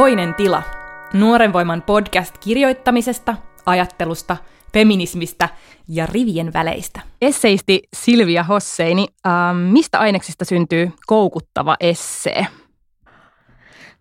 [0.00, 0.62] Toinen tila.
[1.12, 3.36] Nuoren voiman podcast kirjoittamisesta,
[3.66, 4.36] ajattelusta,
[4.72, 5.48] feminismistä
[5.88, 7.00] ja rivien väleistä.
[7.22, 12.46] Esseisti Silvia Hosseini, ähm, mistä aineksista syntyy koukuttava essee?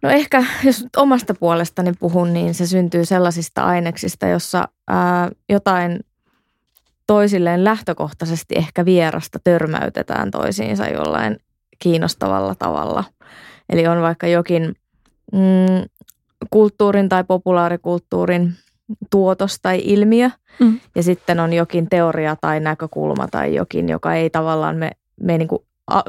[0.01, 5.99] No ehkä, jos omasta puolestani puhun, niin se syntyy sellaisista aineksista, jossa ää, jotain
[7.07, 11.37] toisilleen lähtökohtaisesti ehkä vierasta törmäytetään toisiinsa jollain
[11.79, 13.03] kiinnostavalla tavalla.
[13.69, 14.75] Eli on vaikka jokin
[15.31, 15.89] mm,
[16.49, 18.53] kulttuurin tai populaarikulttuurin
[19.09, 20.29] tuotos tai ilmiö,
[20.59, 20.79] mm.
[20.95, 25.47] ja sitten on jokin teoria tai näkökulma tai jokin, joka ei tavallaan me, me niin
[25.47, 26.01] kuin a,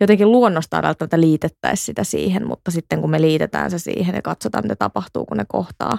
[0.00, 4.64] jotenkin luonnostaan välttämättä liitettäisi sitä siihen, mutta sitten kun me liitetään se siihen ja katsotaan,
[4.64, 5.98] mitä tapahtuu, kun ne kohtaa,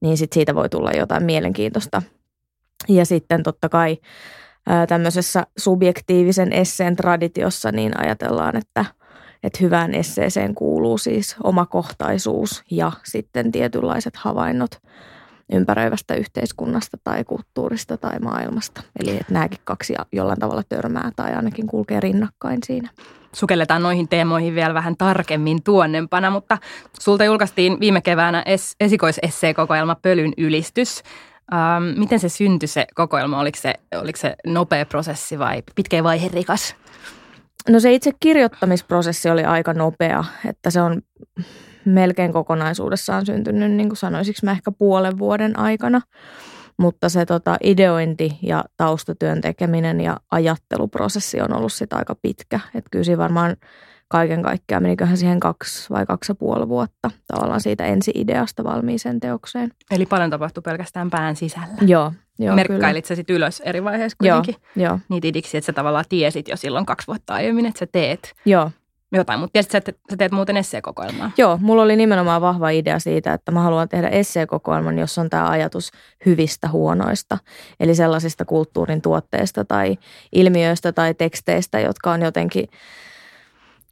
[0.00, 2.02] niin sit siitä voi tulla jotain mielenkiintoista.
[2.88, 3.98] Ja sitten totta kai
[4.66, 8.84] ää, tämmöisessä subjektiivisen esseen traditiossa niin ajatellaan, että,
[9.42, 14.78] että hyvään esseeseen kuuluu siis omakohtaisuus ja sitten tietynlaiset havainnot–
[15.52, 18.82] ympäröivästä yhteiskunnasta tai kulttuurista tai maailmasta.
[19.00, 22.88] Eli että nämäkin kaksi jollain tavalla törmää tai ainakin kulkee rinnakkain siinä.
[23.32, 26.58] Sukelletaan noihin teemoihin vielä vähän tarkemmin tuonnempana, mutta
[27.00, 31.02] sulta julkaistiin viime keväänä es- esikoisesseekokoelma Pölyn ylistys.
[31.52, 33.40] Ähm, miten se syntyi se kokoelma?
[33.40, 36.76] Oliko se, oliko se nopea prosessi vai pitkä vaihe rikas?
[37.68, 41.02] No se itse kirjoittamisprosessi oli aika nopea, että se on
[41.84, 46.00] melkein kokonaisuudessaan syntynyt, niin kuin sanoisiko mä ehkä puolen vuoden aikana.
[46.76, 52.60] Mutta se tota, ideointi ja taustatyön tekeminen ja ajatteluprosessi on ollut sitä aika pitkä.
[52.74, 53.56] Että kyllä siinä varmaan
[54.08, 59.70] kaiken kaikkiaan meniköhän siihen kaksi vai kaksi ja puoli vuotta tavallaan siitä ensi-ideasta valmiiseen teokseen.
[59.90, 61.76] Eli paljon tapahtui pelkästään pään sisällä.
[61.86, 64.98] Joo, Joo, Merkkailit sä sitten ylös eri vaiheissa kuitenkin joo, joo.
[65.08, 68.34] niitä idiksi, että sä tavallaan tiesit jo silloin kaksi vuotta aiemmin, että sä teet.
[68.44, 68.70] Joo,
[69.12, 71.30] jotain, mutta tietysti sä, sä teet muuten esseekokoelmaa.
[71.36, 75.48] Joo, mulla oli nimenomaan vahva idea siitä, että mä haluan tehdä esseekokoelman, jossa on tämä
[75.48, 75.90] ajatus
[76.26, 77.38] hyvistä huonoista.
[77.80, 79.98] Eli sellaisista kulttuurin tuotteista tai
[80.32, 82.68] ilmiöistä tai teksteistä, jotka on jotenkin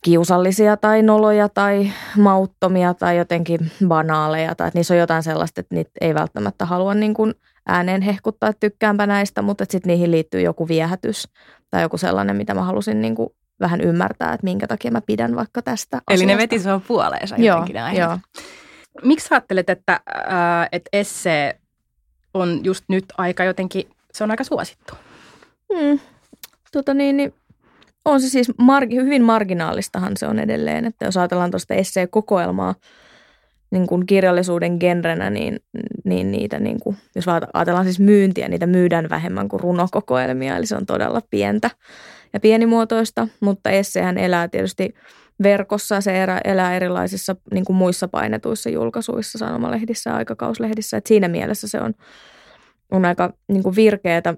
[0.03, 4.55] kiusallisia tai noloja tai mauttomia tai jotenkin banaaleja.
[4.55, 7.35] Tai että niissä on jotain sellaista, että niitä ei välttämättä halua niin kuin
[7.69, 11.29] ääneen hehkuttaa, että tykkäänpä näistä, mutta sitten niihin liittyy joku viehätys
[11.71, 13.29] tai joku sellainen, mitä mä halusin niin kuin
[13.61, 16.27] vähän ymmärtää, että minkä takia mä pidän vaikka tästä Eli asiasta.
[16.27, 18.19] ne veti sua puoleensa jotenkin joo, joo.
[19.03, 21.61] Miksi ajattelet, että, äh, että esse
[22.35, 24.95] on just nyt aika jotenkin, se on aika suosittu?
[25.75, 26.01] Hmm.
[26.73, 27.35] Tota niin, niin
[28.05, 32.75] on se siis mar- hyvin marginaalistahan se on edelleen, että jos ajatellaan tuosta essee-kokoelmaa
[33.71, 35.61] niin kuin kirjallisuuden genrenä, niin,
[36.05, 40.77] niin niitä, niin kuin, jos ajatellaan siis myyntiä, niitä myydään vähemmän kuin runokokoelmia, eli se
[40.77, 41.71] on todella pientä
[42.33, 44.95] ja pienimuotoista, mutta essehän elää tietysti
[45.43, 51.69] verkossa, se elää erilaisissa niin kuin muissa painetuissa julkaisuissa, sanomalehdissä ja aikakauslehdissä, että siinä mielessä
[51.69, 51.95] se on,
[52.91, 54.35] on aika niin kuin virkeätä.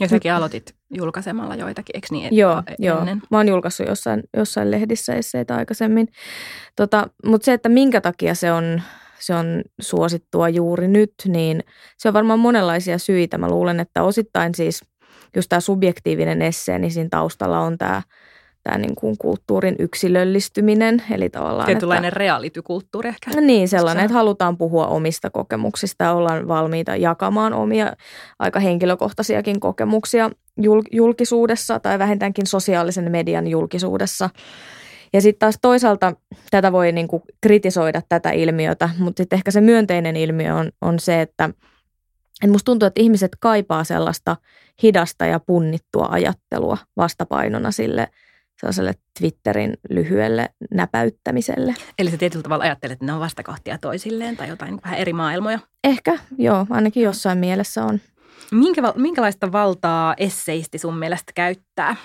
[0.00, 2.36] Ja säkin aloitit julkaisemalla joitakin, eikö niin?
[2.36, 2.76] Joo, ennen?
[2.78, 3.04] joo.
[3.30, 6.08] Mä oon julkaissut jossain, jossain lehdissä esseitä aikaisemmin.
[6.76, 8.82] Tota, mutta se, että minkä takia se on,
[9.18, 11.64] se on suosittua juuri nyt, niin
[11.98, 13.38] se on varmaan monenlaisia syitä.
[13.38, 14.80] Mä luulen, että osittain siis–
[15.36, 18.02] just tämä subjektiivinen esse, niin siinä taustalla on tämä,
[18.62, 21.02] tämä niin kuin kulttuurin yksilöllistyminen.
[21.10, 23.30] Eli tavallaan, Tietynlainen että, realitykulttuuri ehkä.
[23.34, 27.92] No niin, sellainen, että halutaan puhua omista kokemuksista ja ollaan valmiita jakamaan omia
[28.38, 30.30] aika henkilökohtaisiakin kokemuksia
[30.92, 34.30] julkisuudessa tai vähintäänkin sosiaalisen median julkisuudessa.
[35.12, 36.12] Ja sitten taas toisaalta
[36.50, 41.00] tätä voi niin kuin kritisoida tätä ilmiötä, mutta sitten ehkä se myönteinen ilmiö on, on
[41.00, 41.50] se, että–
[42.42, 44.36] et musta tuntuu, että ihmiset kaipaa sellaista
[44.82, 48.08] hidasta ja punnittua ajattelua vastapainona sille
[48.60, 51.74] sellaiselle Twitterin lyhyelle näpäyttämiselle.
[51.98, 55.58] Eli sä tietyllä tavalla ajattelet, että ne on vastakohtia toisilleen tai jotain vähän eri maailmoja?
[55.84, 58.00] Ehkä, joo, ainakin jossain mielessä on.
[58.52, 61.96] Minkä, minkälaista valtaa esseisti sun mielestä käyttää?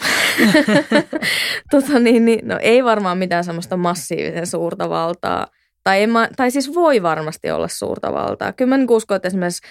[1.70, 5.46] tota niin, niin, no ei varmaan mitään semmoista massiivisen suurta valtaa–
[5.88, 8.52] tai, en mä, tai siis voi varmasti olla suurta valtaa.
[8.52, 9.62] Kyllä mä niin uskon, että esimerkiksi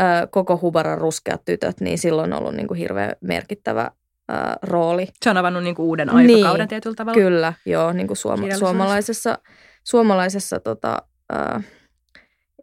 [0.00, 3.90] ö, koko Hubaran ruskeat tytöt, niin silloin on ollut niin kuin hirveän merkittävä
[4.30, 5.08] ö, rooli.
[5.22, 7.14] Se on avannut niin kuin uuden aikakauden niin, tietyllä tavalla.
[7.14, 9.38] Kyllä, joo, niin kuin suoma, suomalaisessa,
[9.84, 11.02] suomalaisessa tota,
[11.32, 11.60] ö,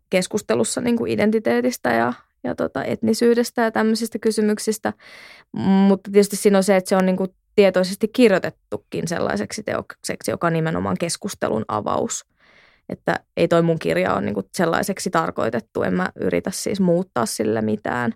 [0.10, 2.14] keskustelussa niin kuin identiteetistä ja,
[2.44, 4.94] ja tota etnisyydestä ja tämmöisistä kysymyksistä.
[5.52, 10.48] Mutta tietysti siinä on se, että se on niin kuin tietoisesti kirjoitettukin sellaiseksi teokseksi, joka
[10.48, 12.26] on nimenomaan keskustelun avaus.
[12.90, 17.26] Että ei toi mun kirja ole niin kuin sellaiseksi tarkoitettu, en mä yritä siis muuttaa
[17.26, 18.14] sillä mitään.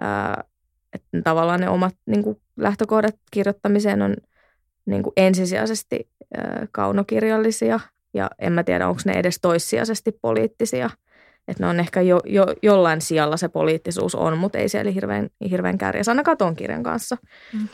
[0.00, 0.44] Ää,
[0.92, 4.16] että tavallaan ne omat niin kuin lähtökohdat kirjoittamiseen on
[4.86, 6.08] niin kuin ensisijaisesti
[6.72, 7.80] kaunokirjallisia
[8.14, 10.90] ja en mä tiedä, onko ne edes toissijaisesti poliittisia.
[11.48, 15.28] Että ne on ehkä jo, jo, jollain sijalla se poliittisuus on, mutta ei siellä hirveän,
[15.50, 17.16] hirveän kärjessä, ainakaan ton kirjan kanssa.
[17.52, 17.68] Mm.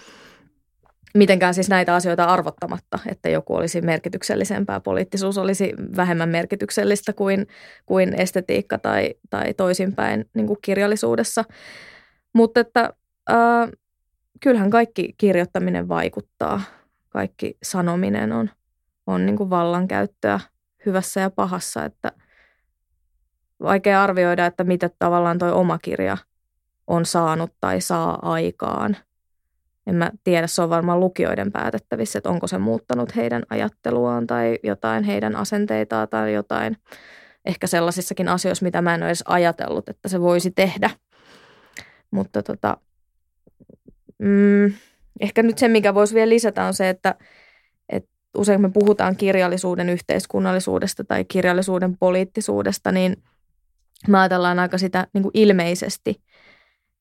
[1.15, 7.47] Mitenkään siis näitä asioita arvottamatta, että joku olisi merkityksellisempää, poliittisuus olisi vähemmän merkityksellistä kuin,
[7.87, 11.44] kuin estetiikka tai, tai toisinpäin niin kuin kirjallisuudessa.
[12.32, 12.93] Mutta että
[13.30, 13.70] äh,
[14.40, 16.60] kyllähän kaikki kirjoittaminen vaikuttaa,
[17.08, 18.50] kaikki sanominen on,
[19.06, 20.40] on niin kuin vallankäyttöä
[20.86, 22.12] hyvässä ja pahassa, että
[23.62, 26.16] vaikea arvioida, että mitä tavallaan toi oma kirja
[26.86, 28.96] on saanut tai saa aikaan.
[29.86, 34.58] En mä tiedä, se on varmaan lukijoiden päätettävissä, että onko se muuttanut heidän ajatteluaan tai
[34.62, 36.76] jotain heidän asenteitaan tai jotain
[37.44, 40.90] ehkä sellaisissakin asioissa, mitä mä en ole edes ajatellut, että se voisi tehdä.
[42.10, 42.76] Mutta tota,
[44.19, 44.73] mm,
[45.20, 47.15] ehkä nyt se, mikä voisi vielä lisätä, on se, että,
[47.88, 53.17] että usein me puhutaan kirjallisuuden yhteiskunnallisuudesta tai kirjallisuuden poliittisuudesta, niin
[54.09, 56.23] me ajatellaan aika sitä niin kuin ilmeisesti,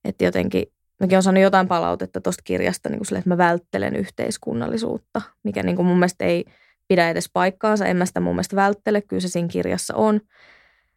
[0.06, 0.64] että jotenkin,
[1.00, 5.64] mäkin olen saanut jotain palautetta tuosta kirjasta, niin kuin sille, että mä välttelen yhteiskunnallisuutta, mikä
[5.64, 6.46] niin kuin mun mielestä ei
[6.88, 10.22] pidä edes paikkaansa, en mä sitä mun mielestä välttele, kyllä se siinä kirjassa on,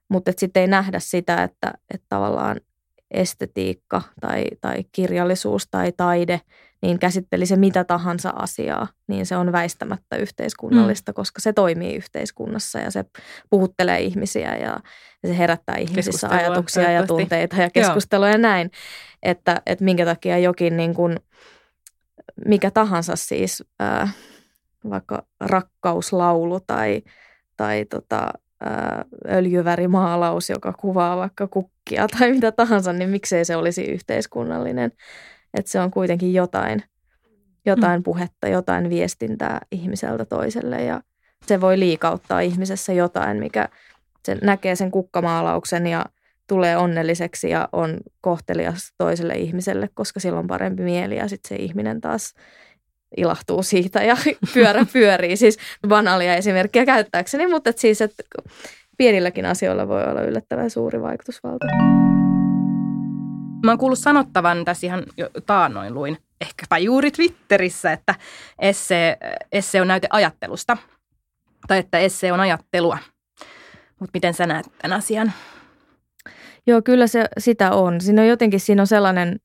[0.09, 2.61] mutta sitten ei nähdä sitä, että, että tavallaan
[3.11, 6.41] estetiikka tai, tai kirjallisuus tai taide,
[6.83, 11.15] niin käsitteli se mitä tahansa asiaa, niin se on väistämättä yhteiskunnallista, mm.
[11.15, 13.05] koska se toimii yhteiskunnassa ja se
[13.51, 14.81] puhuttelee ihmisiä ja,
[15.23, 18.71] ja se herättää ihmisissä ajatuksia ja tunteita ja keskustelua ja näin.
[19.23, 21.17] Että, että minkä takia jokin niin kuin,
[22.47, 24.09] mikä tahansa siis, ää,
[24.91, 27.03] vaikka rakkauslaulu tai,
[27.57, 28.33] tai tota,
[29.29, 34.93] öljyvärimaalaus, joka kuvaa vaikka kukkia tai mitä tahansa, niin miksei se olisi yhteiskunnallinen.
[35.55, 36.83] Että se on kuitenkin jotain,
[37.67, 38.03] jotain mm.
[38.03, 41.01] puhetta, jotain viestintää ihmiseltä toiselle ja
[41.47, 43.69] se voi liikauttaa ihmisessä jotain, mikä
[44.25, 46.05] se näkee sen kukkamaalauksen ja
[46.47, 51.62] tulee onnelliseksi ja on kohtelias toiselle ihmiselle, koska silloin on parempi mieli ja sitten se
[51.62, 52.35] ihminen taas
[53.17, 54.17] ilahtuu siitä ja
[54.55, 55.37] pyörä pyörii.
[55.37, 55.59] Siis
[55.89, 58.23] banaalia esimerkkiä käyttääkseni, mutta et siis, että
[58.99, 61.67] pienilläkin asioilla voi olla yllättävän suuri vaikutusvalta.
[63.65, 68.15] Mä oon kuullut sanottavan tässä ihan jo taannoin luin, ehkäpä juuri Twitterissä, että
[68.59, 69.19] esse,
[69.53, 70.77] esse on näyte ajattelusta.
[71.67, 72.99] Tai että esse on ajattelua.
[74.01, 75.33] Mutta miten sä näet tämän asian?
[76.67, 78.01] Joo, kyllä se sitä on.
[78.01, 79.41] Siinä on jotenkin, siinä on sellainen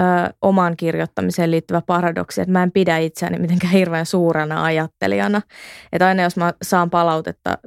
[0.00, 0.02] ö,
[0.42, 5.42] omaan kirjoittamiseen liittyvä paradoksi, että mä en pidä itseäni mitenkään hirveän suurena ajattelijana.
[5.92, 7.58] Että aina jos mä saan palautetta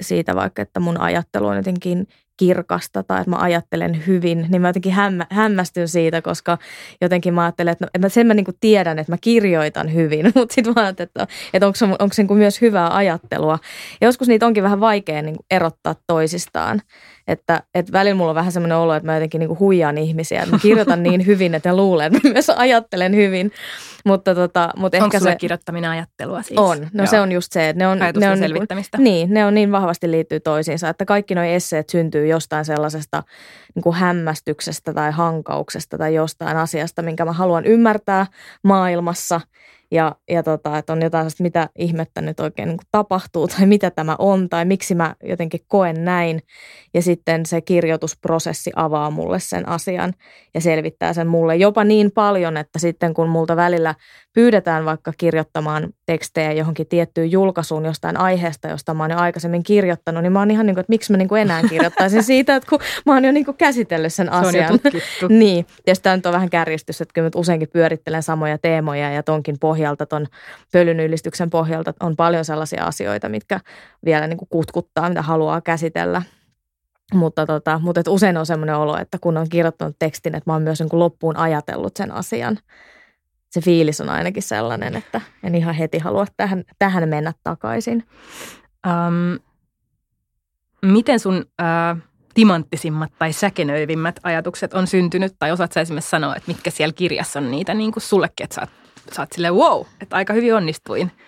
[0.00, 4.68] siitä vaikka, että mun ajattelu on jotenkin kirkasta tai että mä ajattelen hyvin, niin mä
[4.68, 6.58] jotenkin hämmä, hämmästyn siitä, koska
[7.00, 10.54] jotenkin mä ajattelen, että, no, että sen mä niin tiedän, että mä kirjoitan hyvin, mutta
[10.54, 13.58] sitten mä ajattelen, että, että onko onko se niin myös hyvää ajattelua.
[14.00, 16.82] Ja joskus niitä onkin vähän vaikea niin erottaa toisistaan.
[17.28, 20.42] Että, että välillä mulla on vähän semmoinen olo, että mä jotenkin niin huijaan ihmisiä.
[20.42, 23.52] Että mä kirjoitan niin hyvin, että ne luulee, että mä myös ajattelen hyvin.
[24.04, 25.36] Mutta, tota, mutta Onko ehkä se...
[25.36, 26.60] kirjoittaminen ajattelua siis?
[26.60, 26.78] On.
[26.78, 27.06] No Joo.
[27.06, 28.98] se on just se, että ne on, ne on, niinku- selvittämistä.
[28.98, 33.22] Niin, ne on niin vahvasti liittyy toisiinsa, että kaikki nuo esseet syntyy jostain sellaisesta
[33.74, 38.26] niin kuin hämmästyksestä tai hankauksesta tai jostain asiasta, minkä mä haluan ymmärtää
[38.62, 39.40] maailmassa–
[39.90, 44.16] ja, ja tota, että on jotain mitä ihmettä nyt oikein niin tapahtuu tai mitä tämä
[44.18, 46.42] on tai miksi mä jotenkin koen näin.
[46.94, 50.12] Ja sitten se kirjoitusprosessi avaa mulle sen asian
[50.54, 53.94] ja selvittää sen mulle jopa niin paljon, että sitten kun multa välillä
[54.32, 60.22] pyydetään vaikka kirjoittamaan tekstejä johonkin tiettyyn julkaisuun jostain aiheesta, josta mä oon jo aikaisemmin kirjoittanut,
[60.22, 62.70] niin mä oon ihan niin kuin, että miksi mä niin kuin enää kirjoittaisin siitä, että
[62.70, 64.78] kun mä oon jo niin kuin käsitellyt sen asian.
[64.82, 68.58] Se on niin, ja sitä nyt on vähän kärjistys, että kyllä mä useinkin pyörittelen samoja
[68.58, 69.73] teemoja ja tonkin pohjalta,
[70.08, 70.26] ton
[70.72, 73.60] pölyn ylistyksen pohjalta on paljon sellaisia asioita, mitkä
[74.04, 76.22] vielä niin kuin kutkuttaa, mitä haluaa käsitellä.
[77.14, 80.54] Mutta, tota, mutta että usein on semmoinen olo, että kun on kirjoittanut tekstin, että mä
[80.54, 82.58] oon myös niin kuin loppuun ajatellut sen asian–
[83.54, 88.04] se fiilis on ainakin sellainen, että en ihan heti halua tähän, tähän mennä takaisin.
[88.86, 89.38] Um,
[90.82, 92.02] miten sun uh,
[92.34, 95.34] timanttisimmat tai säkenöivimmät ajatukset on syntynyt?
[95.38, 98.54] Tai osaat sä esimerkiksi sanoa, että mitkä siellä kirjassa on niitä niin kuin sullekin, että
[98.54, 98.70] sä oot,
[99.12, 101.10] sä oot silleen wow, että aika hyvin onnistuin–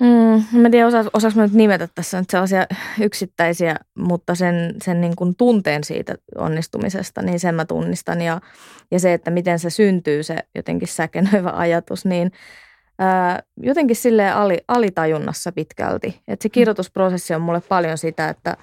[0.00, 2.66] Mm, mä en tiedä, osaas, osaas mä nyt nimetä tässä nyt sellaisia
[3.00, 8.20] yksittäisiä, mutta sen, sen niin kuin tunteen siitä onnistumisesta, niin sen mä tunnistan.
[8.20, 8.40] Ja,
[8.90, 12.32] ja se, että miten se syntyy, se jotenkin säkenöivä ajatus, niin
[12.98, 16.20] ää, jotenkin sille ali, alitajunnassa pitkälti.
[16.28, 18.56] Että se kirjoitusprosessi on mulle paljon sitä, että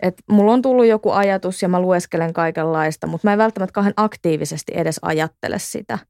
[0.00, 3.94] et mulla on tullut joku ajatus ja mä lueskelen kaikenlaista, mutta mä en välttämättä kauhean
[3.96, 5.98] aktiivisesti edes ajattele sitä–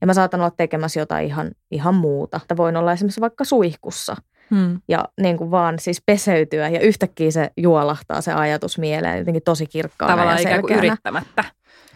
[0.00, 2.36] Ja mä saatan olla tekemässä jotain ihan, ihan muuta.
[2.42, 4.16] Että voin olla esimerkiksi vaikka suihkussa
[4.54, 4.80] Hmm.
[4.88, 9.66] ja niin kuin vaan siis peseytyä ja yhtäkkiä se juolahtaa se ajatus mieleen jotenkin tosi
[9.66, 10.92] kirkkaana Tavallaan ja ikään kuin selkeänä.
[10.92, 11.44] yrittämättä.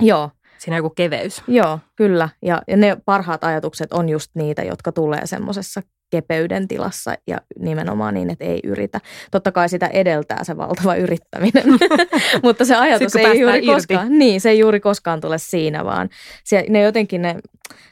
[0.00, 1.42] Joo, Siinä on joku keveys.
[1.48, 2.28] Joo, kyllä.
[2.42, 5.80] Ja, ja ne parhaat ajatukset on just niitä, jotka tulee semmoisessa
[6.12, 9.00] kepeyden tilassa ja nimenomaan niin, että ei yritä.
[9.30, 11.64] Totta kai sitä edeltää se valtava yrittäminen,
[12.44, 13.66] mutta se ajatus Sitten ei juuri irti.
[13.66, 16.08] koskaan, niin, se ei juuri koskaan tule siinä, vaan
[16.44, 17.36] se, ne jotenkin ne,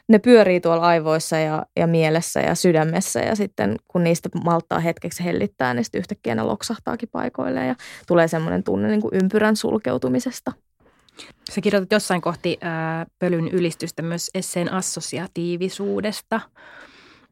[0.07, 5.23] ne pyörii tuolla aivoissa ja, ja mielessä ja sydämessä ja sitten kun niistä malttaa hetkeksi
[5.23, 7.75] hellittää, niin sitten yhtäkkiä ne loksahtaakin paikoilleen ja
[8.07, 10.51] tulee semmoinen tunne niin kuin ympyrän sulkeutumisesta.
[11.51, 16.41] Sä kirjoitat jossain kohti ää, pölyn ylistystä myös esseen assosiatiivisuudesta.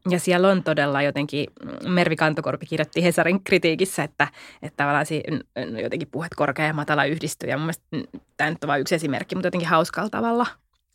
[0.08, 4.28] Ja siellä on todella jotenkin, mm, Mervi Kantokorpi kirjoitti Hesarin kritiikissä, että,
[4.62, 5.22] että tavallaan si,
[5.82, 7.50] jotenkin puhet korkea ja matala yhdistyy.
[7.50, 8.02] Ja mun mielestä mm,
[8.36, 10.46] tämä nyt on vain yksi esimerkki, mutta jotenkin hauskalla tavalla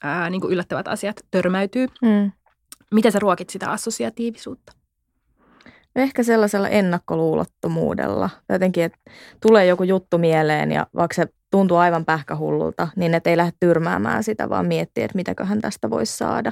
[0.03, 1.87] ää, niin kuin yllättävät asiat törmäytyy.
[2.01, 2.31] Mm.
[2.91, 4.73] Miten sä ruokit sitä assosiatiivisuutta?
[5.95, 8.29] Ehkä sellaisella ennakkoluulottomuudella.
[8.49, 8.97] Jotenkin, että
[9.41, 14.23] tulee joku juttu mieleen ja vaikka se tuntuu aivan pähkähullulta, niin että ei lähde tyrmäämään
[14.23, 16.51] sitä, vaan miettiä, että mitäköhän tästä voisi saada.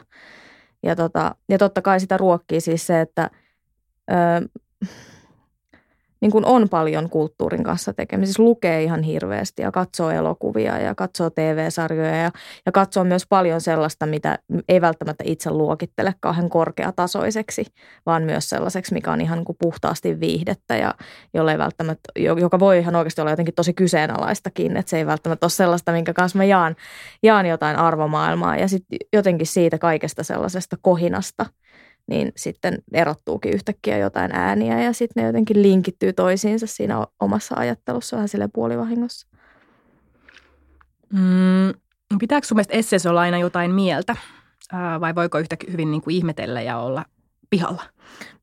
[0.83, 3.29] Ja, tota, ja totta kai sitä ruokkii siis se, että
[4.11, 4.15] ö,
[6.23, 11.29] niin kuin on paljon kulttuurin kanssa tekemisissä, lukee ihan hirveästi ja katsoo elokuvia ja katsoo
[11.29, 12.31] TV-sarjoja ja,
[12.65, 14.39] ja katsoo myös paljon sellaista, mitä
[14.69, 17.65] ei välttämättä itse luokittele kauhean korkeatasoiseksi,
[18.05, 20.95] vaan myös sellaiseksi, mikä on ihan niin kuin puhtaasti viihdettä ja
[21.33, 25.45] jolle ei välttämättä, joka voi ihan oikeasti olla jotenkin tosi kyseenalaistakin, että se ei välttämättä
[25.45, 26.75] ole sellaista, minkä kanssa mä jaan,
[27.23, 28.57] jaan jotain arvomaailmaa.
[28.57, 31.45] Ja sitten jotenkin siitä kaikesta sellaisesta kohinasta
[32.07, 38.15] niin sitten erottuukin yhtäkkiä jotain ääniä ja sitten ne jotenkin linkittyy toisiinsa siinä omassa ajattelussa
[38.15, 39.27] vähän sille puolivahingossa.
[41.13, 41.73] Mm,
[42.19, 44.15] pitääkö sun mielestä esseessä olla aina jotain mieltä?
[44.99, 47.05] Vai voiko yhtä hyvin niin kuin ihmetellä ja olla
[47.49, 47.83] pihalla?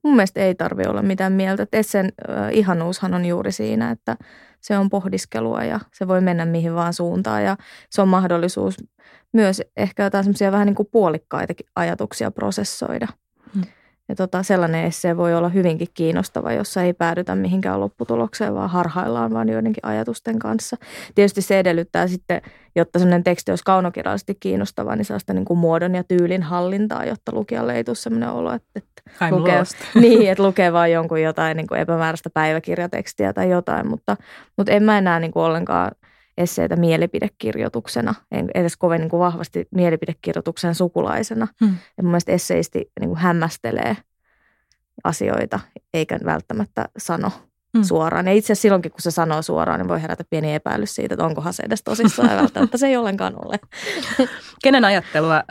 [0.02, 1.66] Mun mielestä ei tarvi olla mitään mieltä.
[1.72, 4.16] Essen äh, ihanuushan on juuri siinä, että
[4.60, 7.56] se on pohdiskelua ja se voi mennä mihin vaan suuntaan ja
[7.90, 8.76] se on mahdollisuus
[9.32, 13.08] myös ehkä jotain semmoisia vähän niin kuin puolikkaitakin ajatuksia prosessoida.
[13.54, 13.62] Hmm.
[14.10, 19.32] Ja tota, sellainen esse voi olla hyvinkin kiinnostava, jossa ei päädytä mihinkään lopputulokseen, vaan harhaillaan
[19.32, 20.76] vaan joidenkin ajatusten kanssa.
[21.14, 22.42] Tietysti se edellyttää sitten,
[22.76, 27.32] jotta sellainen teksti olisi kaunokirjallisesti kiinnostava, niin sellaista niin kuin muodon ja tyylin hallintaa, jotta
[27.34, 29.76] lukijalle ei tule sellainen olo, että, että I'm lukee, lost.
[30.00, 34.16] niin, että lukee vaan jonkun jotain niin kuin epämääräistä päiväkirjatekstiä tai jotain, mutta,
[34.56, 35.90] mutta en mä enää niin kuin ollenkaan
[36.40, 41.48] esseitä mielipidekirjoituksena, en edes kovin niin kuin vahvasti mielipidekirjoituksen sukulaisena.
[41.60, 41.74] Hmm.
[41.96, 43.96] Ja mun mielestä esseisti niin kuin hämmästelee
[45.04, 45.60] asioita,
[45.94, 47.30] eikä välttämättä sano
[47.78, 47.84] Hmm.
[47.84, 48.26] suoraan.
[48.26, 51.24] Ja itse asiassa silloinkin, kun se sanoo suoraan, niin voi herätä pieni epäilys siitä, että
[51.24, 53.58] onkohan se edes tosissaan, ja välttämättä se ei ollenkaan ole.
[54.64, 55.42] Kenen ajattelua äh,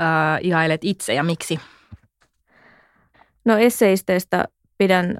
[0.41, 1.59] ihailet itse ja miksi?
[3.45, 4.45] No esseisteistä
[4.77, 5.15] pidän ä,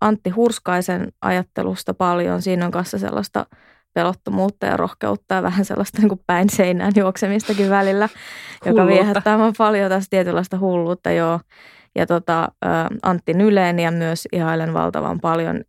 [0.00, 2.42] Antti Hurskaisen ajattelusta paljon.
[2.42, 3.46] Siinä on kanssa sellaista
[3.94, 8.08] pelottomuutta ja rohkeutta ja vähän sellaista niin kuin päin seinään juoksemistakin välillä,
[8.66, 8.86] joka Hulluutta.
[8.86, 11.40] viehättää mua paljon tässä tietynlaista hulluutta, joo.
[11.98, 12.48] Ja tota,
[13.02, 15.60] Antti Nyleen ja myös ihailen valtavan paljon.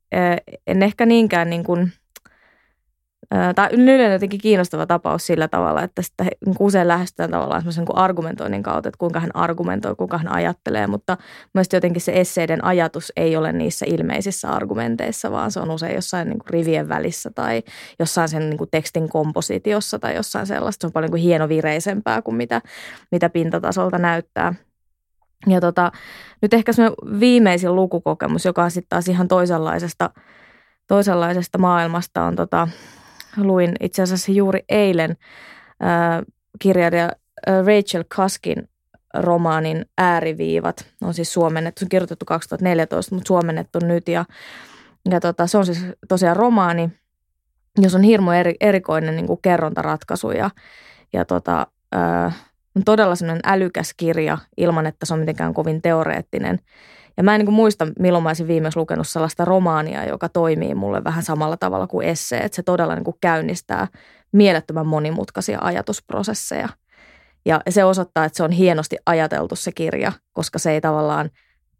[0.67, 1.91] En ehkä niinkään niin kuin,
[3.33, 6.87] ä, tai Nyleen on jotenkin kiinnostava tapaus sillä tavalla, että sitä he- niin kuin usein
[6.87, 11.17] lähestytään tavallaan semmoisen kuin argumentoinnin kautta, että kuinka hän argumentoi, kuinka hän ajattelee, mutta
[11.53, 16.29] Mielestäni jotenkin se esseiden ajatus ei ole niissä ilmeisissä argumenteissa, vaan se on usein jossain
[16.29, 17.63] niin kuin rivien välissä tai
[17.99, 20.81] jossain sen niin kuin tekstin kompositiossa tai jossain sellaista.
[20.81, 22.61] Se on paljon niin kuin hienovireisempää kuin mitä,
[23.11, 24.53] mitä pintatasolta näyttää.
[25.47, 25.91] Ja tota,
[26.41, 26.83] nyt ehkä se
[27.19, 30.09] viimeisin lukukokemus, joka on sitten taas ihan toisenlaisesta,
[30.87, 32.67] toisenlaisesta maailmasta, on tota,
[33.37, 35.17] luin itse asiassa juuri eilen
[35.79, 36.23] ää,
[36.59, 37.11] kirjailija
[37.47, 38.69] Rachel Kaskin
[39.13, 40.85] romaanin ääriviivat.
[41.03, 44.07] On siis suomennettu, se on kirjoitettu 2014, mutta suomennettu nyt.
[44.07, 44.25] Ja,
[45.09, 46.89] ja tota, se on siis tosiaan romaani,
[47.77, 50.49] jos on hirmu eri, erikoinen niin kuin kerrontaratkaisu ja,
[51.13, 52.31] ja tota, ää,
[52.75, 53.15] on todella
[53.45, 56.59] älykäs kirja ilman, että se on mitenkään kovin teoreettinen.
[57.17, 60.75] Ja mä en niin kuin muista, milloin mä olisin viimeksi lukenut sellaista romaania, joka toimii
[60.75, 63.87] mulle vähän samalla tavalla kuin esse, että se todella niin kuin käynnistää
[64.31, 66.69] mielettömän monimutkaisia ajatusprosesseja.
[67.45, 71.29] Ja se osoittaa, että se on hienosti ajateltu se kirja, koska se ei tavallaan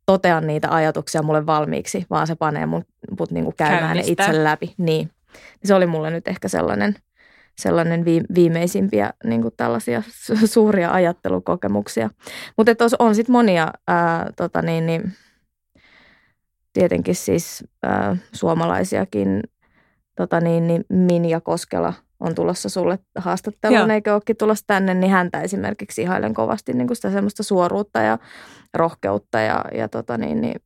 [0.06, 2.86] totea niitä ajatuksia mulle valmiiksi, vaan se panee mun
[3.20, 4.26] mut niinku käymään ne Käynnistää.
[4.26, 4.74] itse läpi.
[4.78, 5.12] Niin.
[5.64, 6.96] Se oli mulle nyt ehkä sellainen,
[7.58, 12.10] sellainen vi- viimeisimpiä niinku tällaisia su- suuria ajattelukokemuksia.
[12.58, 15.14] Mutta on sitten monia ää, tota niin, niin,
[16.76, 19.44] tietenkin siis ää, suomalaisiakin,
[20.16, 23.90] tota niin, niin Minja Koskela on tulossa sulle haastatteluun, Joo.
[23.90, 28.18] eikä olekin tulossa tänne, niin häntä esimerkiksi ihailen kovasti niin kuin sitä semmoista suoruutta ja
[28.74, 30.62] rohkeutta ja, ja, tota niin, niin,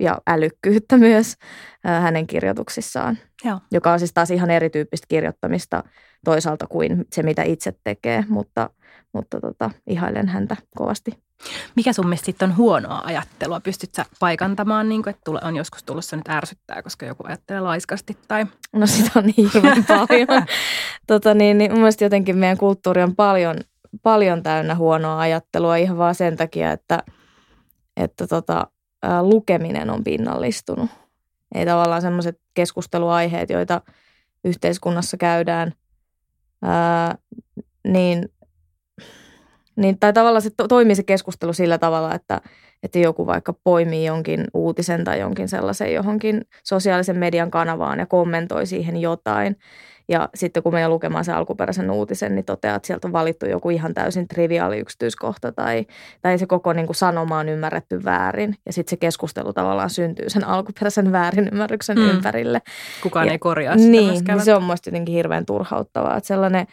[0.00, 1.36] ja älykkyyttä myös
[1.84, 3.60] ää, hänen kirjoituksissaan, Joo.
[3.70, 5.84] joka on siis taas ihan erityyppistä kirjoittamista
[6.24, 8.70] toisaalta kuin se, mitä itse tekee, mutta,
[9.14, 11.10] mutta tota, ihailen häntä kovasti.
[11.76, 13.60] Mikä sun mielestä sitten on huonoa ajattelua?
[13.60, 17.60] Pystyt sä paikantamaan, niin kuin, että tule- on joskus tulossa nyt ärsyttää, koska joku ajattelee
[17.60, 20.46] laiskasti tai No sitä on niin hirveän paljon.
[21.06, 23.56] tota, niin, niin mun mielestä jotenkin meidän kulttuuri on paljon,
[24.02, 27.02] paljon täynnä huonoa ajattelua ihan vaan sen takia, että,
[27.96, 28.66] että tota,
[29.22, 30.90] lukeminen on pinnallistunut.
[31.54, 33.80] Ei tavallaan semmoiset keskusteluaiheet, joita
[34.44, 35.72] yhteiskunnassa käydään,
[36.62, 37.18] ää,
[37.88, 38.28] niin,
[39.76, 42.40] niin, tai tavallaan se to, toimii se keskustelu sillä tavalla, että,
[42.82, 48.66] että joku vaikka poimii jonkin uutisen tai jonkin sellaisen johonkin sosiaalisen median kanavaan ja kommentoi
[48.66, 49.56] siihen jotain.
[50.08, 53.70] Ja sitten kun menee lukemaan sen alkuperäisen uutisen, niin toteaa, että sieltä on valittu joku
[53.70, 55.86] ihan täysin triviaali yksityiskohta tai,
[56.22, 58.54] tai se koko niin kuin sanoma on ymmärretty väärin.
[58.66, 62.02] Ja sitten se keskustelu tavallaan syntyy sen alkuperäisen väärinymmärryksen Mm.
[62.02, 62.10] mm.
[62.10, 62.62] ympärille.
[63.02, 66.16] kukaan Ja- ei korjaa sitä Niin, niin se on muista jotenkin hirveän turhauttavaa.
[66.16, 66.66] Että sellainen,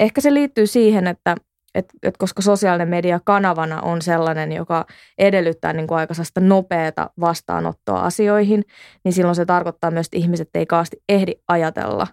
[0.00, 1.36] ehkä se liittyy siihen, että
[1.74, 4.86] et, et koska sosiaalinen media kanavana on sellainen, joka
[5.18, 8.64] edellyttää niin kuin aika nopeata vastaanottoa asioihin,
[9.04, 12.06] niin silloin se tarkoittaa myös, että ihmiset ei kaasti ehdi ajatella.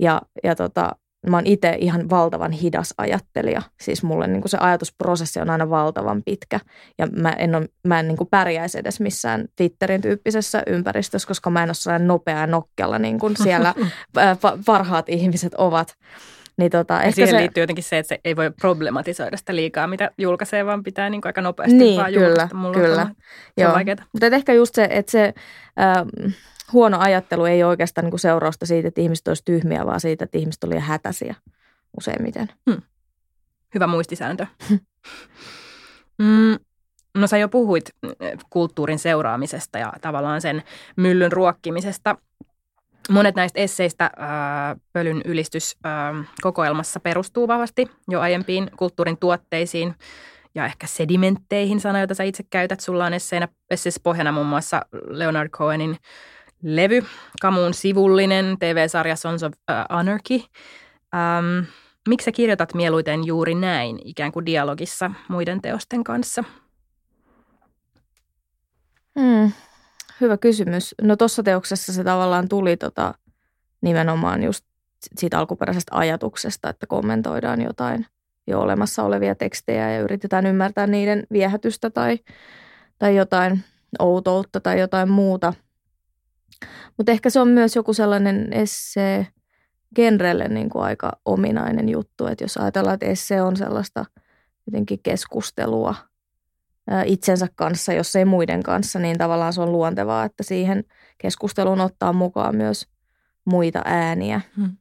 [0.00, 0.96] Ja, ja tota,
[1.28, 3.62] mä oon itse ihan valtavan hidas ajattelija.
[3.80, 6.60] Siis mulle niin kuin se ajatusprosessi on aina valtavan pitkä.
[6.98, 11.50] Ja mä en, ole, mä en niin kuin pärjäisi edes missään Twitterin tyyppisessä ympäristössä, koska
[11.50, 13.74] mä en ole sellainen nopea ja nokkela, niin kuin siellä
[14.66, 15.96] parhaat ihmiset ovat.
[16.56, 19.56] Niin tota, Ja ehkä siihen se, liittyy jotenkin se, että se ei voi problematisoida sitä
[19.56, 22.56] liikaa, mitä julkaisee, vaan pitää niin kuin aika nopeasti Niin, vaan kyllä, julkaista.
[22.56, 23.06] Mulla on kyllä.
[23.06, 23.68] Se Joo.
[23.68, 23.96] on vaikeaa.
[24.12, 25.34] Mutta ehkä just se, että se
[25.80, 26.34] äh,
[26.72, 30.64] huono ajattelu ei oikeastaan niinku seurausta siitä, että ihmiset olisi tyhmiä, vaan siitä, että ihmiset
[30.64, 31.34] oli hätäisiä
[31.98, 32.48] useimmiten.
[33.74, 34.46] Hyvä muistisääntö.
[36.18, 36.58] mm,
[37.14, 37.84] no sä jo puhuit
[38.20, 40.62] eh, kulttuurin seuraamisesta ja tavallaan sen
[40.96, 42.16] myllyn ruokkimisesta.
[43.10, 44.10] Monet näistä esseistä
[44.92, 49.94] Pölyn ylistys ää, kokoelmassa perustuu vahvasti jo aiempiin kulttuurin tuotteisiin
[50.54, 52.80] ja ehkä sedimentteihin, sana, jota sä itse käytät.
[52.80, 55.96] Sulla on esseenä, esseessä pohjana muun muassa Leonard Cohenin
[56.62, 57.04] levy,
[57.40, 59.52] Kamuun sivullinen, TV-sarja Sons of
[59.88, 60.40] Anarchy.
[61.14, 61.64] Ähm,
[62.08, 66.44] miksi sä kirjoitat mieluiten juuri näin, ikään kuin dialogissa muiden teosten kanssa?
[69.20, 69.52] Hmm.
[70.22, 70.94] Hyvä kysymys.
[71.02, 73.14] No tuossa teoksessa se tavallaan tuli tota,
[73.80, 74.64] nimenomaan just
[75.16, 78.06] siitä alkuperäisestä ajatuksesta, että kommentoidaan jotain
[78.46, 82.18] jo olemassa olevia tekstejä ja yritetään ymmärtää niiden viehätystä tai,
[82.98, 83.64] tai jotain
[83.98, 85.52] outoutta tai jotain muuta.
[86.96, 89.26] Mutta ehkä se on myös joku sellainen essee
[89.94, 94.04] genrelle niin kuin aika ominainen juttu, että jos ajatellaan, että essee on sellaista
[94.66, 95.94] jotenkin keskustelua
[97.04, 100.84] itsensä kanssa, jos ei muiden kanssa, niin tavallaan se on luontevaa, että siihen
[101.18, 102.86] keskusteluun ottaa mukaan myös
[103.44, 104.40] muita ääniä.
[104.56, 104.76] Hmm.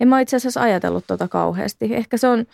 [0.00, 1.94] En mä itse asiassa ajatellut tota kauheasti.
[1.94, 2.46] Ehkä se on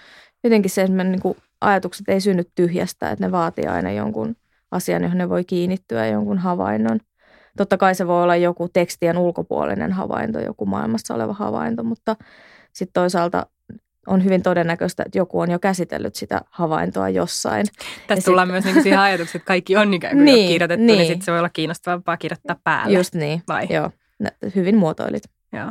[0.44, 4.36] jotenkin se, että niin kuin ajatukset ei synny tyhjästä, että ne vaatii aina jonkun
[4.70, 7.00] asian, johon ne voi kiinnittyä, jonkun havainnon.
[7.56, 12.16] Totta kai se voi olla joku tekstien ulkopuolinen havainto, joku maailmassa oleva havainto, mutta
[12.72, 13.46] sitten toisaalta
[14.08, 17.66] on hyvin todennäköistä, että joku on jo käsitellyt sitä havaintoa jossain.
[18.06, 20.84] Tässä sit- tullaan myös niin siihen ajatukseen, että kaikki on ikään kuin jo Niin, kirjoitettu,
[20.86, 21.06] niin, niin.
[21.08, 22.96] sitten se voi olla kiinnostavampaa kirjoittaa päälle.
[22.98, 23.66] Just niin, Vai?
[23.70, 23.90] joo.
[24.18, 25.22] Nä- Hyvin muotoilit.
[25.52, 25.70] Joo.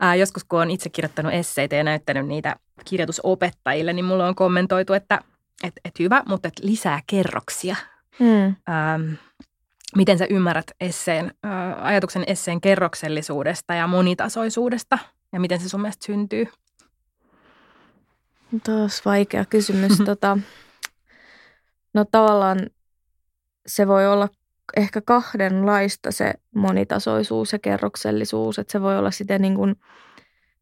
[0.00, 4.92] Ää, joskus kun olen itse kirjoittanut esseitä ja näyttänyt niitä kirjoitusopettajille, niin mulla on kommentoitu,
[4.92, 5.20] että
[5.64, 7.76] et, et hyvä, mutta et lisää kerroksia.
[8.18, 8.44] Hmm.
[8.46, 9.12] Ähm,
[9.96, 14.98] miten sä ymmärrät esseen, ää, ajatuksen esseen kerroksellisuudesta ja monitasoisuudesta
[15.32, 16.46] ja miten se sun mielestä syntyy?
[18.64, 19.92] Taas vaikea kysymys.
[20.06, 20.38] tota,
[21.94, 22.58] no tavallaan
[23.66, 24.28] se voi olla
[24.76, 28.58] ehkä kahdenlaista se monitasoisuus ja kerroksellisuus.
[28.58, 29.76] Että se voi olla sitä niin kuin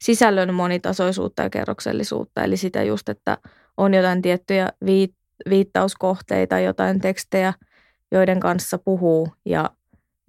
[0.02, 2.44] sisällön monitasoisuutta ja kerroksellisuutta.
[2.44, 3.38] Eli sitä just, että
[3.76, 7.54] on jotain tiettyjä viit- viittauskohteita, jotain tekstejä,
[8.12, 9.70] joiden kanssa puhuu ja,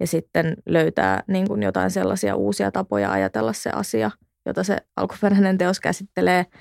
[0.00, 4.10] ja sitten löytää niin kuin jotain sellaisia uusia tapoja ajatella se asia,
[4.46, 6.46] jota se alkuperäinen teos käsittelee–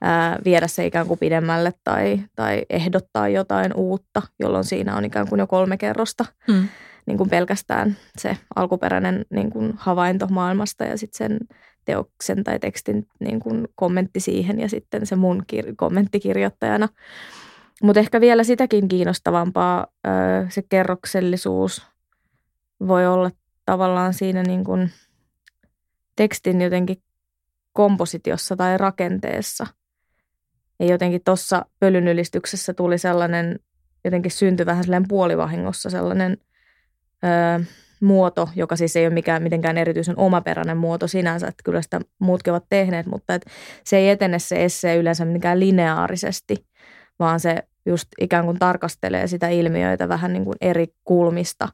[0.00, 5.28] ää, viedä se ikään kuin pidemmälle tai, tai ehdottaa jotain uutta, jolloin siinä on ikään
[5.28, 6.68] kuin jo kolme kerrosta, Mm.
[7.06, 11.38] niin kuin pelkästään se alkuperäinen niin kuin havainto maailmasta ja sitten sen
[11.84, 16.88] teoksen tai tekstin niin kuin kommentti siihen ja sitten se mun kir- kommentti kirjoittajana.
[17.82, 20.10] Mutta ehkä vielä sitäkin kiinnostavampaa ö,
[20.48, 21.86] se kerroksellisuus
[22.88, 23.30] voi olla
[23.66, 24.90] tavallaan siinä niin kuin
[26.16, 27.02] tekstin jotenkin
[27.72, 29.66] kompositiossa tai rakenteessa.
[30.80, 33.58] Ja jotenkin tuossa pölyn ylistyksessä tuli sellainen,
[34.04, 36.38] jotenkin syntyi vähän sellainen puolivahingossa sellainen
[37.24, 37.64] öö,
[38.00, 42.52] muoto, joka siis ei ole mikään mitenkään erityisen omaperäinen muoto sinänsä, että kyllä sitä muutkin
[42.52, 43.50] ovat tehneet, mutta että
[43.84, 46.66] se ei etene se esse yleensä mitenkään lineaarisesti,
[47.18, 51.68] vaan se just ikään kuin tarkastelee sitä ilmiöitä vähän niin kuin eri kulmista.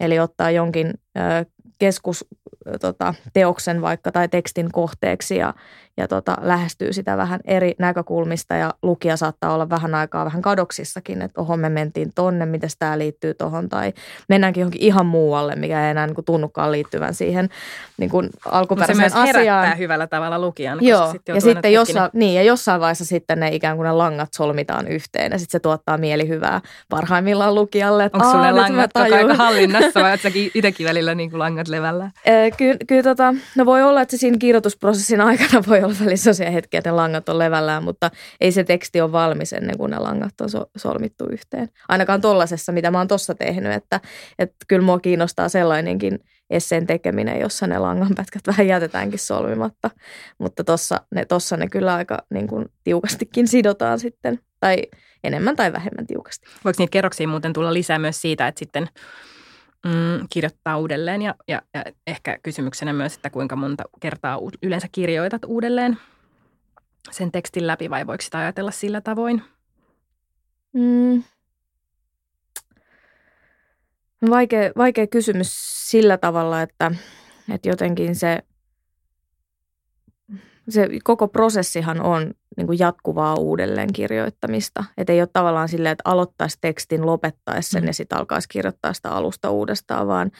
[0.00, 1.20] Eli ottaa jonkin ö,
[1.78, 2.24] keskus,
[2.80, 5.54] tota, teoksen vaikka tai tekstin kohteeksi ja,
[5.98, 11.22] ja tota, lähestyy sitä vähän eri näkökulmista ja lukija saattaa olla vähän aikaa vähän kadoksissakin,
[11.22, 13.92] että oho me mentiin tonne, miten tämä liittyy tohon tai
[14.28, 17.48] mennäänkin johonkin ihan muualle, mikä ei enää niin kuin, tunnukaan liittyvän siihen
[17.96, 19.78] niin kuin, alkuperäiseen no se myös asiaan.
[19.78, 20.78] hyvällä tavalla lukijan.
[20.80, 24.28] Joo, sitten ja sitten jossain, niin, ja jossain vaiheessa sitten ne ikään kuin ne langat
[24.34, 28.10] solmitaan yhteen ja sitten se tuottaa mielihyvää parhaimmillaan lukijalle.
[28.12, 32.10] Onko sulle langat koko ajan hallinnassa vai oletko itsekin välillä niin kuin langat levällä?
[32.56, 36.78] Kyllä, ky, tota, no voi olla, että siinä kirjoitusprosessin aikana voi olla välissä sellaisia hetkiä,
[36.78, 40.40] että ne langat on levällään, mutta ei se teksti ole valmis ennen kuin ne langat
[40.40, 41.68] on so, solmittu yhteen.
[41.88, 44.00] Ainakaan tollasessa, mitä mä oon tossa tehnyt, että,
[44.38, 46.18] että kyllä mua kiinnostaa sellainenkin
[46.50, 49.90] esseen tekeminen, jossa ne langanpätkät vähän jätetäänkin solmimatta.
[50.38, 54.82] Mutta tossa ne, tossa ne kyllä aika niin kuin, tiukastikin sidotaan sitten, tai
[55.24, 56.46] enemmän tai vähemmän tiukasti.
[56.64, 58.88] Voiko niitä kerroksia muuten tulla lisää myös siitä, että sitten
[59.84, 65.44] mm, kirjoittaa uudelleen ja, ja, ja ehkä kysymyksenä myös, että kuinka monta kertaa yleensä kirjoitat
[65.46, 65.98] uudelleen
[67.10, 69.42] sen tekstin läpi vai voiko sitä ajatella sillä tavoin?
[70.72, 71.22] Mm.
[74.30, 75.48] Vaikea, vaikea kysymys
[75.90, 76.92] sillä tavalla, että,
[77.54, 78.42] että jotenkin se,
[80.68, 84.84] se koko prosessihan on niin kuin jatkuvaa uudelleen kirjoittamista.
[84.96, 87.86] Että ei ole tavallaan silleen, että aloittaisi tekstin, lopettaisi sen mm.
[87.86, 90.30] ja sitten alkaisi kirjoittaa sitä alusta uudestaan, vaan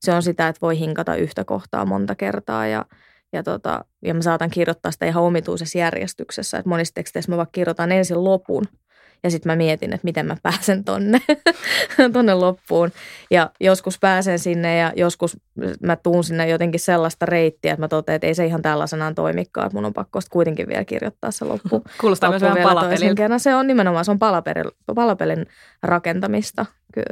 [0.00, 2.84] se on sitä, että voi hinkata yhtä kohtaa monta kertaa ja,
[3.32, 6.58] ja, tota, ja mä saatan kirjoittaa sitä ihan omituisessa järjestyksessä.
[6.58, 8.64] Että monissa teksteissä mä vaikka kirjoitan ensin lopun–
[9.24, 11.18] ja sitten mä mietin, että miten mä pääsen tonne,
[12.12, 12.90] tonne loppuun.
[13.30, 15.36] Ja joskus pääsen sinne ja joskus
[15.82, 19.66] mä tuun sinne jotenkin sellaista reittiä, että mä totean, että ei se ihan tällaisenaan toimikaan,
[19.66, 21.84] että mun on pakko kuitenkin vielä kirjoittaa se loppu.
[22.00, 23.38] Kuulostaa loppu myös vähän palapeliltä.
[23.38, 25.46] Se on nimenomaan, se on palapelin, palapelin
[25.82, 26.66] rakentamista.
[26.94, 27.02] Ky-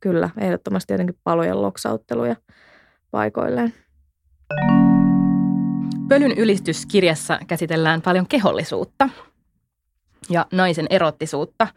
[0.00, 2.36] kyllä, ehdottomasti jotenkin palojen loksautteluja
[3.10, 3.74] paikoilleen.
[6.08, 9.08] Pölyn ylistyskirjassa käsitellään paljon kehollisuutta–
[10.30, 11.68] ja naisen erottisuutta.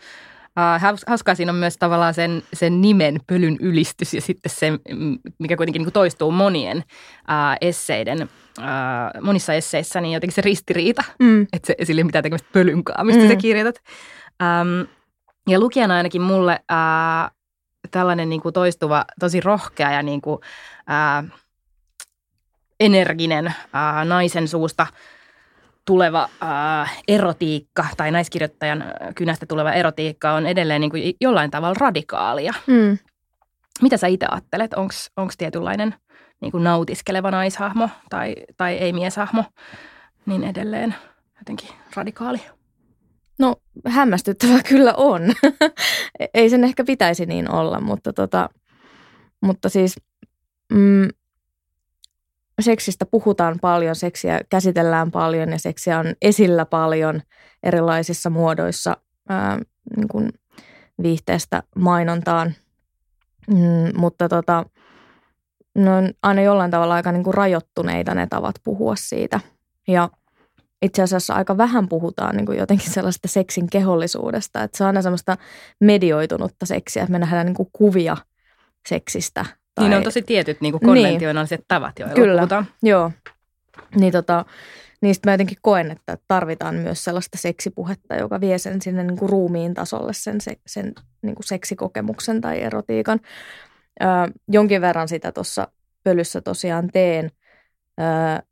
[0.59, 4.71] Uh, hauskaa siinä on myös tavallaan sen, sen nimen pölyn ylistys ja sitten se,
[5.39, 8.21] mikä kuitenkin niin kuin toistuu monien uh, esseiden,
[8.59, 11.41] uh, monissa esseissä, niin jotenkin se ristiriita, mm.
[11.41, 13.27] että se, sillä ei ole mitään tekemistä pölynkaan, mistä mm.
[13.27, 13.75] sä kirjoitat.
[14.43, 14.87] Um,
[15.49, 17.31] ja lukijana ainakin mulle uh,
[17.91, 21.29] tällainen niin kuin toistuva, tosi rohkea ja niin kuin, uh,
[22.79, 24.87] energinen uh, naisen suusta–
[25.85, 28.83] tuleva äh, erotiikka tai naiskirjoittajan
[29.15, 32.53] kynästä tuleva erotiikka on edelleen niin kuin jollain tavalla radikaalia.
[32.67, 32.97] Mm.
[33.81, 34.73] Mitä sä itse ajattelet?
[34.73, 35.95] Onko tietynlainen
[36.41, 39.43] niin kuin nautiskeleva naishahmo tai, tai ei-mieshahmo
[40.25, 40.95] niin edelleen
[41.39, 42.41] jotenkin radikaali?
[43.39, 43.55] No
[43.87, 45.21] hämmästyttävää kyllä on.
[46.33, 48.49] ei sen ehkä pitäisi niin olla, mutta, tota,
[49.41, 49.95] mutta siis
[50.73, 51.07] mm,
[52.61, 57.21] seksistä puhutaan paljon, seksiä käsitellään paljon ja seksiä on esillä paljon
[57.63, 58.97] erilaisissa muodoissa
[59.29, 59.59] ää,
[59.97, 60.29] niin kuin
[61.03, 62.53] viihteestä mainontaan.
[63.47, 64.65] Mm, mutta tota,
[65.75, 69.39] ne on aina jollain tavalla aika niin kuin rajoittuneita ne tavat puhua siitä.
[69.87, 70.09] Ja
[70.81, 74.63] itse asiassa aika vähän puhutaan niin kuin jotenkin sellaista seksin kehollisuudesta.
[74.63, 75.37] Että se on aina semmoista
[75.79, 78.17] medioitunutta seksiä, että me nähdään niin kuin kuvia
[78.89, 79.83] seksistä tai...
[79.83, 81.65] Niin ne on tosi tietyt niin konventionaaliset niin.
[81.67, 82.65] tavat, joilla Kyllä, puhutaan.
[82.83, 83.11] joo.
[83.95, 84.45] Niin tota,
[85.01, 89.29] niistä mä jotenkin koen, että tarvitaan myös sellaista seksipuhetta, joka vie sen sinne niin kuin
[89.29, 93.19] ruumiin tasolle, sen, sen, sen niin kuin seksikokemuksen tai erotiikan.
[94.01, 94.05] Ö,
[94.47, 95.67] jonkin verran sitä tuossa
[96.03, 97.31] pölyssä tosiaan teen.
[97.99, 98.43] Ö,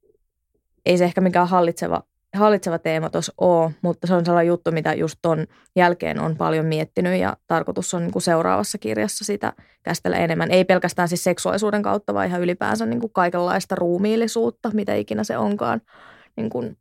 [0.85, 2.03] ei se ehkä mikään hallitseva
[2.33, 6.65] hallitseva teema tuossa ole, mutta se on sellainen juttu, mitä just ton jälkeen on paljon
[6.65, 10.51] miettinyt ja tarkoitus on niin kuin seuraavassa kirjassa sitä käsitellä enemmän.
[10.51, 15.37] Ei pelkästään siis seksuaalisuuden kautta, vaan ihan ylipäänsä niin kuin kaikenlaista ruumiillisuutta, mitä ikinä se
[15.37, 15.81] onkaan.
[16.35, 16.77] Niin kuin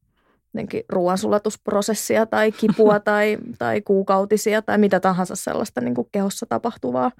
[0.88, 7.10] ruoansulatusprosessia tai kipua tai, tai kuukautisia tai mitä tahansa sellaista niin kuin kehossa tapahtuvaa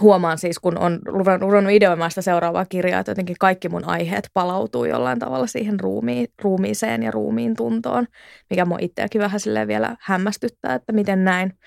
[0.00, 1.00] huomaan siis, kun on
[1.40, 6.28] ruvennut ideoimaan sitä seuraavaa kirjaa, että jotenkin kaikki mun aiheet palautuu jollain tavalla siihen ruumiin,
[6.42, 8.06] ruumiiseen ja ruumiin tuntoon,
[8.50, 11.58] mikä mua itseäkin vähän silleen vielä hämmästyttää, että miten näin.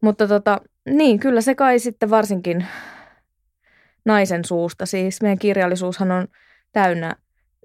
[0.00, 2.66] Mutta tota, niin, kyllä se kai sitten varsinkin
[4.04, 4.86] naisen suusta.
[4.86, 6.28] Siis meidän kirjallisuushan on
[6.72, 7.16] täynnä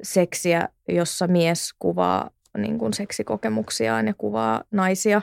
[0.01, 5.21] seksiä, jossa mies kuvaa niin kuin seksikokemuksiaan ja kuvaa naisia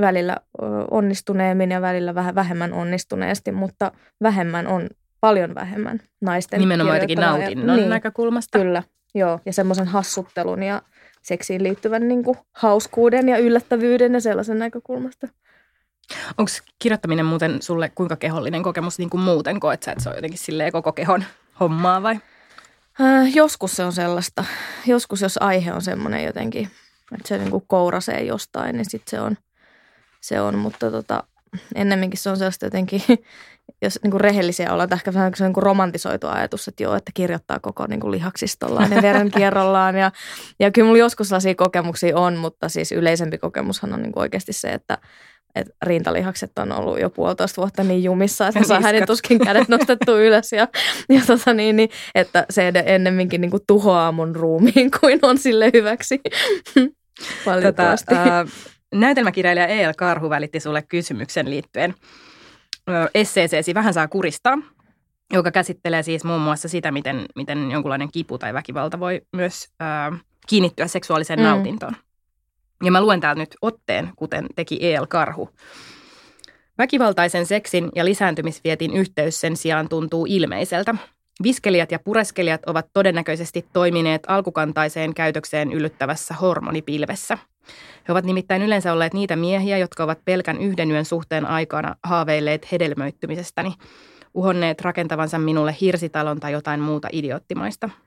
[0.00, 0.36] välillä
[0.90, 4.88] onnistuneemmin ja välillä vähän vähemmän onnistuneesti, mutta vähemmän on
[5.20, 8.58] paljon vähemmän naisten Nimenomaan jotenkin nautinnon niin, näkökulmasta.
[8.58, 8.82] Kyllä,
[9.14, 9.40] joo.
[9.46, 10.82] Ja semmoisen hassuttelun ja
[11.22, 15.28] seksiin liittyvän niin kuin hauskuuden ja yllättävyyden ja sellaisen näkökulmasta.
[16.38, 19.60] Onko kirjoittaminen muuten sulle kuinka kehollinen kokemus niin kuin muuten?
[19.60, 21.24] Koet sä, että se on jotenkin silleen koko kehon
[21.60, 22.20] hommaa vai?
[23.00, 24.44] Äh, joskus se on sellaista.
[24.86, 26.70] Joskus jos aihe on semmoinen jotenkin,
[27.14, 29.36] että se niin kuin kourasee jostain, niin sitten se on,
[30.24, 30.58] se on.
[30.58, 31.22] Mutta tota,
[31.74, 33.02] ennemminkin se on sellaista jotenkin,
[33.82, 36.94] jos niin kuin rehellisiä ollaan, että ehkä se on niin kuin romantisoitu ajatus, että joo,
[36.94, 39.96] että kirjoittaa koko niin kuin lihaksistollaan ja verenkierrollaan.
[39.96, 40.12] Ja,
[40.60, 44.52] ja kyllä mulla joskus sellaisia kokemuksia on, mutta siis yleisempi kokemushan on niin kuin oikeasti
[44.52, 44.98] se, että
[45.54, 50.18] että rintalihakset on ollut jo puolitoista vuotta niin jumissa, että saa hänen tuskin kädet nostettu
[50.18, 50.52] ylös.
[50.52, 50.68] Ja,
[51.08, 55.70] ja tota niin, niin, että se ennemminkin niin kuin tuhoaa mun ruumiin kuin on sille
[55.74, 56.20] hyväksi.
[57.46, 58.14] Valitettavasti.
[58.14, 59.92] Tota, äh, näytelmäkirjailija E.L.
[59.96, 61.94] Karhu välitti sulle kysymyksen liittyen
[63.14, 64.58] esseeseesi Vähän saa kuristaa,
[65.32, 70.20] joka käsittelee siis muun muassa sitä, miten, miten jonkunlainen kipu tai väkivalta voi myös äh,
[70.46, 71.44] kiinnittyä seksuaaliseen mm.
[71.44, 71.96] nautintoon.
[72.84, 75.06] Ja mä luen täältä nyt otteen, kuten teki E.L.
[75.08, 75.50] Karhu.
[76.78, 80.94] Väkivaltaisen seksin ja lisääntymisvietin yhteys sen sijaan tuntuu ilmeiseltä.
[81.42, 87.38] Viskelijät ja pureskelijat ovat todennäköisesti toimineet alkukantaiseen käytökseen yllyttävässä hormonipilvessä.
[88.08, 92.72] He ovat nimittäin yleensä olleet niitä miehiä, jotka ovat pelkän yhden yön suhteen aikana haaveilleet
[92.72, 93.74] hedelmöittymisestäni,
[94.34, 97.90] uhonneet rakentavansa minulle hirsitalon tai jotain muuta idioottimaista–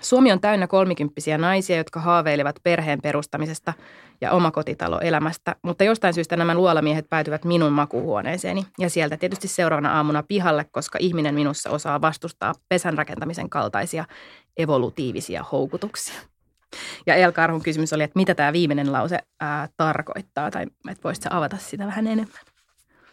[0.00, 3.72] Suomi on täynnä kolmikymppisiä naisia, jotka haaveilevat perheen perustamisesta
[4.20, 10.22] ja omakotitaloelämästä, mutta jostain syystä nämä luolamiehet päätyvät minun makuuhuoneeseeni ja sieltä tietysti seuraavana aamuna
[10.22, 14.04] pihalle, koska ihminen minussa osaa vastustaa pesän rakentamisen kaltaisia
[14.56, 16.20] evolutiivisia houkutuksia.
[17.06, 21.28] Ja El Karhun kysymys oli, että mitä tämä viimeinen lause ää, tarkoittaa, tai että voisitko
[21.32, 22.42] avata sitä vähän enemmän?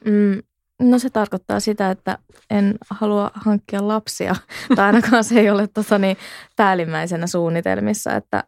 [0.06, 0.42] Mm,
[0.80, 2.18] No se tarkoittaa sitä, että
[2.50, 4.36] en halua hankkia lapsia,
[4.76, 6.18] tai ainakaan se ei ole tota, niin,
[6.56, 8.44] päällimmäisenä suunnitelmissa, että,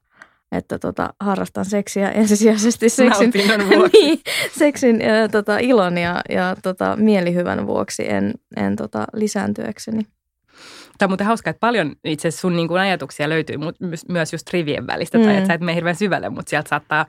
[0.52, 3.32] että tota, harrastan seksiä ensisijaisesti seksin,
[3.94, 4.20] niin,
[4.58, 10.08] seksin ja, tota, ilon ja, ja tota, mielihyvän vuoksi, en, en tota, lisääntyäkseni.
[10.98, 13.58] Tämä on muuten hauska, että paljon itse sun niin kuin ajatuksia löytyy
[14.10, 15.24] myös just rivien välistä, mm.
[15.24, 17.06] tai että sä et mene hirveän syvälle, mutta sieltä saattaa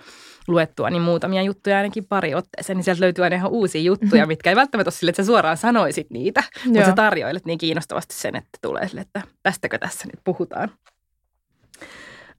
[0.49, 4.29] luettua niin muutamia juttuja ainakin pari otteeseen, niin sieltä löytyy aina ihan uusia juttuja, mm-hmm.
[4.29, 6.75] mitkä ei välttämättä ole sille, että sä suoraan sanoisit niitä, Joo.
[6.75, 10.71] mutta sä tarjoilet niin kiinnostavasti sen, että tulee sille, että tästäkö tässä nyt puhutaan.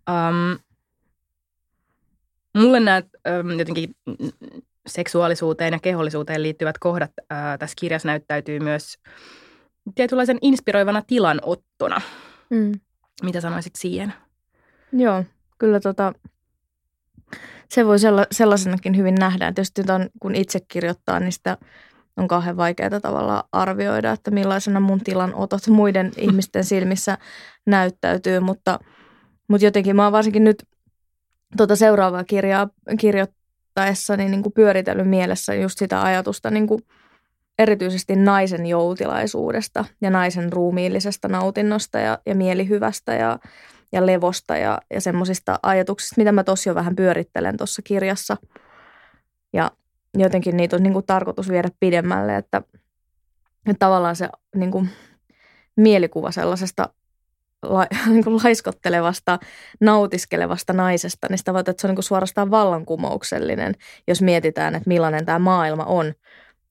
[0.10, 0.60] Um,
[2.58, 3.02] mulle nämä
[3.40, 3.96] um, jotenkin
[4.88, 8.98] seksuaalisuuteen ja kehollisuuteen liittyvät kohdat uh, tässä kirjassa näyttäytyy myös
[9.96, 12.02] tietynlaisen inspiroivana tilanottona.
[12.50, 12.72] Mm.
[13.24, 14.14] Mitä sanoisit siihen?
[14.94, 15.24] Joo,
[15.58, 16.14] kyllä tota,
[17.70, 19.54] se voi sella, sellaisenakin hyvin nähdä.
[19.54, 21.58] Tietysti on, kun itse kirjoittaa, niin sitä
[22.18, 27.18] on kauhean vaikeaa tavalla arvioida, että millaisena mun tilanotot muiden ihmisten silmissä
[27.66, 28.80] näyttäytyy, mutta,
[29.48, 30.64] mutta jotenkin mä oon varsinkin nyt
[31.58, 36.82] tuota seuraavaa kirjaa kirjoittaessani niin kuin pyöritellyt mielessä just sitä ajatusta niin kuin
[37.60, 43.40] erityisesti naisen joutilaisuudesta ja naisen ruumiillisesta nautinnosta ja, ja mielihyvästä ja,
[43.92, 48.38] ja levosta ja, ja semmoisista ajatuksista, mitä mä tossa jo vähän pyörittelen tuossa kirjassa.
[49.54, 49.72] Ja
[50.18, 52.62] jotenkin niitä on niin kuin tarkoitus viedä pidemmälle, että,
[53.66, 54.90] että tavallaan se niin kuin
[55.76, 56.90] mielikuva sellaisesta
[57.62, 59.40] la, niin kuin laiskottelevasta,
[59.82, 63.76] nautiskelevasta naisesta, niin sitä että se on niin kuin suorastaan vallankumouksellinen,
[64.08, 66.14] jos mietitään, että millainen tämä maailma on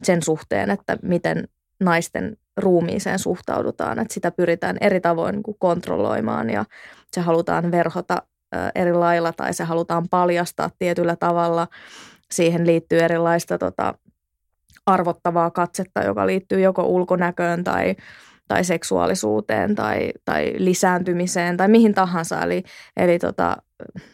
[0.03, 1.49] sen suhteen, että miten
[1.81, 6.65] naisten ruumiiseen suhtaudutaan, että sitä pyritään eri tavoin niin kontrolloimaan ja
[7.13, 8.23] se halutaan verhota
[8.75, 11.69] eri lailla tai se halutaan paljastaa tietyllä tavalla.
[12.31, 13.95] Siihen liittyy erilaista tota,
[14.87, 17.97] arvottavaa katsetta, joka liittyy joko ulkonäköön tai,
[18.49, 22.43] tai seksuaalisuuteen tai, tai lisääntymiseen tai mihin tahansa.
[22.43, 22.63] Eli,
[22.97, 23.57] eli tota,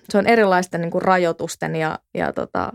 [0.08, 2.72] se on erilaisten niin kuin rajoitusten ja, ja tota,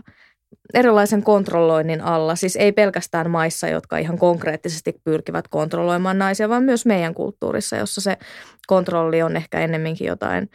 [0.74, 2.36] erilaisen kontrolloinnin alla.
[2.36, 8.00] Siis ei pelkästään maissa, jotka ihan konkreettisesti pyrkivät kontrolloimaan naisia, vaan myös meidän kulttuurissa, jossa
[8.00, 8.18] se
[8.66, 10.50] kontrolli on ehkä ennemminkin jotain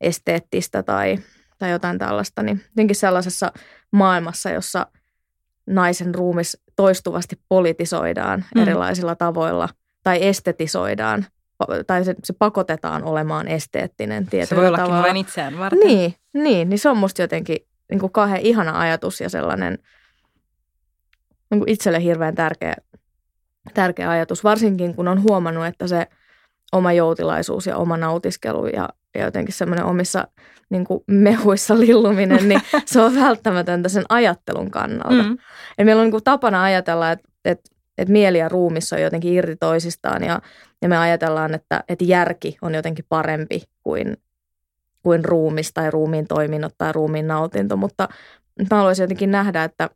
[0.00, 1.18] esteettistä tai,
[1.58, 2.42] tai jotain tällaista.
[2.42, 3.52] Niin jotenkin sellaisessa
[3.90, 4.86] maailmassa, jossa
[5.66, 8.62] naisen ruumis toistuvasti politisoidaan mm.
[8.62, 9.68] erilaisilla tavoilla
[10.02, 11.26] tai estetisoidaan
[11.86, 15.02] tai se, se pakotetaan olemaan esteettinen tietyllä Se voi tavalla.
[15.02, 15.80] vain itseään varten.
[15.86, 17.56] Niin, niin, niin se on musta jotenkin
[17.90, 19.78] niin kuin kauhean ihana ajatus ja sellainen
[21.50, 22.74] niin kuin itselle hirveän tärkeä,
[23.74, 26.06] tärkeä ajatus, varsinkin kun on huomannut, että se
[26.72, 30.28] oma joutilaisuus ja oma nautiskelu ja, ja jotenkin semmoinen omissa
[30.70, 35.22] niin kuin mehuissa lilluminen, niin se on välttämätöntä sen ajattelun kannalta.
[35.22, 35.38] Mm.
[35.78, 39.32] Ja meillä on niin kuin tapana ajatella, että, että, että mieli ja ruumissa on jotenkin
[39.32, 40.40] irti toisistaan ja,
[40.82, 44.16] ja me ajatellaan, että, että järki on jotenkin parempi kuin,
[45.02, 48.08] kuin ruumis tai ruumiin toiminnot tai ruumiin nautinto, mutta
[48.70, 49.90] mä haluaisin jotenkin nähdä, että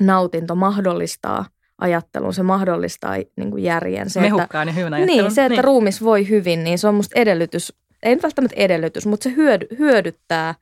[0.00, 1.44] nautinto mahdollistaa
[1.78, 4.10] ajattelun, se mahdollistaa niin kuin järjen.
[4.10, 5.24] Se, Mehukkaan että, ja hyvän ajattelun.
[5.24, 5.64] Niin, se, että niin.
[5.64, 7.72] ruumis voi hyvin, niin se on musta edellytys,
[8.02, 10.54] ei välttämättä edellytys, mutta se hyödy, hyödyttää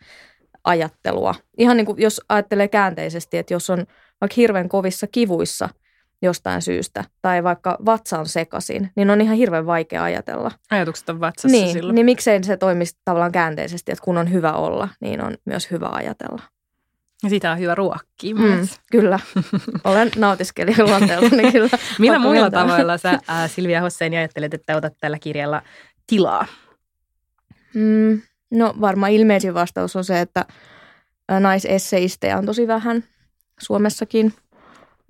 [0.65, 1.35] ajattelua.
[1.59, 3.87] Ihan niin kuin jos ajattelee käänteisesti, että jos on
[4.21, 5.69] vaikka hirveän kovissa kivuissa
[6.23, 10.51] jostain syystä, tai vaikka vatsa on sekaisin, niin on ihan hirveän vaikea ajatella.
[10.71, 11.95] Ajatukset on vatsassa niin, silloin.
[11.95, 15.89] Niin miksei se toimisi tavallaan käänteisesti, että kun on hyvä olla, niin on myös hyvä
[15.93, 16.43] ajatella.
[17.23, 19.19] Ja sitä on hyvä ruokkia mm, Kyllä.
[19.85, 21.69] Olen nautiskelija luonteeltani kyllä.
[21.99, 22.67] Millä muilla myöntää.
[22.67, 25.63] tavoilla sä äh, Silvia Hossein ajattelet, että otat tällä kirjalla
[26.07, 26.47] tilaa?
[27.75, 30.45] Mm, no varmaan ilmeisin vastaus on se, että
[31.41, 33.05] naisesseistejä on tosi vähän
[33.61, 34.35] Suomessakin.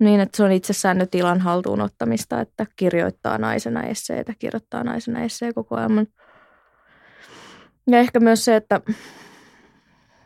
[0.01, 5.19] Niin, että se on itsessään nyt tilan haltuun ottamista, että kirjoittaa naisena esseitä, kirjoittaa naisena
[5.19, 6.07] esseekokoelman.
[7.87, 8.81] Ja ehkä myös se, että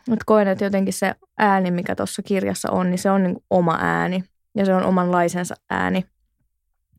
[0.09, 3.77] mutta koen, että jotenkin se ääni, mikä tuossa kirjassa on, niin se on niin oma
[3.81, 4.23] ääni
[4.55, 6.05] ja se on omanlaisensa ääni.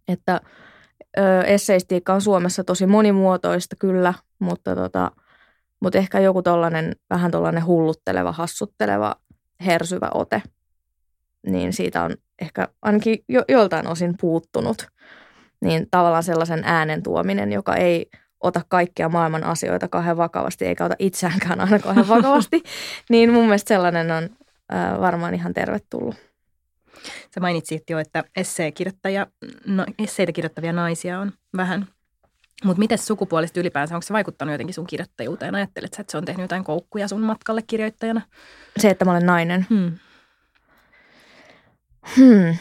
[0.09, 0.41] Että
[1.19, 5.11] ö, esseistiikka on Suomessa tosi monimuotoista kyllä, mutta, tota,
[5.81, 9.17] mutta ehkä joku tollainen, vähän tollainen hullutteleva, hassutteleva,
[9.67, 10.43] hersyvä ote,
[11.47, 14.87] niin siitä on ehkä ainakin jo, joltain osin puuttunut.
[15.61, 18.07] Niin tavallaan sellaisen äänen tuominen, joka ei
[18.41, 22.63] ota kaikkia maailman asioita kauhean vakavasti, eikä ota itseäänkään aina kauhean vakavasti,
[23.11, 24.25] niin mun mielestä sellainen on
[24.75, 26.15] äh, varmaan ihan tervetullut.
[27.35, 29.27] Sä mainitsit jo, että esseekirjoittaja,
[29.67, 31.87] no, esseitä kirjoittavia naisia on vähän.
[32.65, 35.55] Mutta miten sukupuolista ylipäänsä, onko se vaikuttanut jotenkin sun kirjoittajuuteen?
[35.55, 38.23] Ajattelet sä, että se on tehnyt jotain koukkuja sun matkalle kirjoittajana?
[38.79, 39.67] Se, että mä olen nainen?
[39.71, 39.93] Hmm.
[42.17, 42.57] Hmm.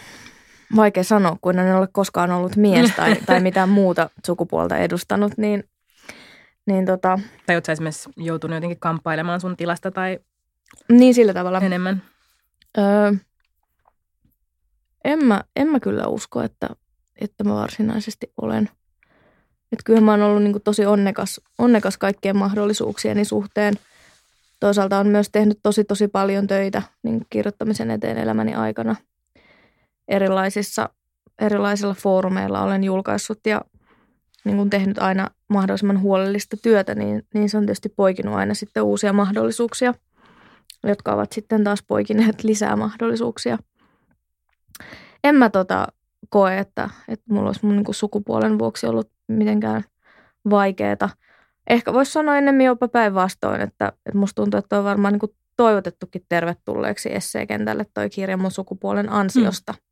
[0.75, 5.63] Vaikea sanoa, kun en ole koskaan ollut mies tai, tai mitään muuta sukupuolta edustanut, niin
[6.65, 10.19] niin tota, tai oletko esimerkiksi joutunut jotenkin kamppailemaan sun tilasta tai
[10.89, 11.60] niin sillä tavalla.
[11.60, 12.01] enemmän?
[12.77, 13.13] Öö,
[15.03, 16.69] en, mä, en mä kyllä usko, että,
[17.21, 18.69] että mä varsinaisesti olen.
[19.71, 23.73] Et kyllä mä oon ollut niin tosi onnekas, onnekas kaikkien mahdollisuuksieni suhteen.
[24.60, 28.95] Toisaalta on myös tehnyt tosi tosi paljon töitä niin kirjoittamisen eteen elämäni aikana.
[30.08, 30.89] Erilaisissa,
[31.41, 33.62] erilaisilla foorumeilla olen julkaissut ja
[34.44, 38.84] niin kuin tehnyt aina mahdollisimman huolellista työtä, niin, niin se on tietysti poikinut aina sitten
[38.84, 39.94] uusia mahdollisuuksia,
[40.84, 43.58] jotka ovat sitten taas poikineet lisää mahdollisuuksia.
[45.24, 45.88] En mä tota
[46.30, 49.84] koe, että, että mulla olisi mun niin kuin sukupuolen vuoksi ollut mitenkään
[50.50, 51.10] vaikeaa.
[51.70, 55.36] Ehkä voisi sanoa ennemmin jopa päinvastoin, että, että musta tuntuu, että on varmaan niin kuin
[55.58, 59.72] toivotettukin tervetulleeksi esseekentälle toi kirja mun sukupuolen ansiosta.
[59.72, 59.85] Mm.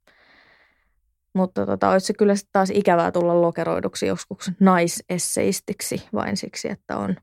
[1.33, 7.15] Mutta tota, olisi se kyllä taas ikävää tulla lokeroiduksi joskus naisesseistiksi vain siksi, että on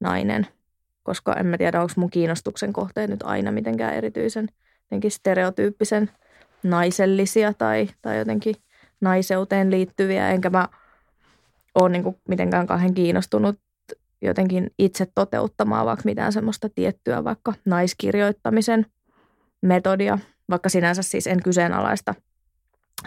[0.00, 0.46] nainen.
[1.02, 4.48] Koska en mä tiedä, onko mun kiinnostuksen kohteet nyt aina mitenkään erityisen
[4.82, 6.10] jotenkin stereotyyppisen
[6.62, 8.54] naisellisia tai, tai jotenkin
[9.00, 10.30] naiseuteen liittyviä.
[10.30, 10.68] Enkä mä
[11.74, 13.58] ole niin mitenkään kahden kiinnostunut
[14.22, 18.86] jotenkin itse toteuttamaan vaikka mitään semmoista tiettyä vaikka naiskirjoittamisen
[19.62, 20.18] metodia,
[20.50, 22.14] vaikka sinänsä siis en kyseenalaista–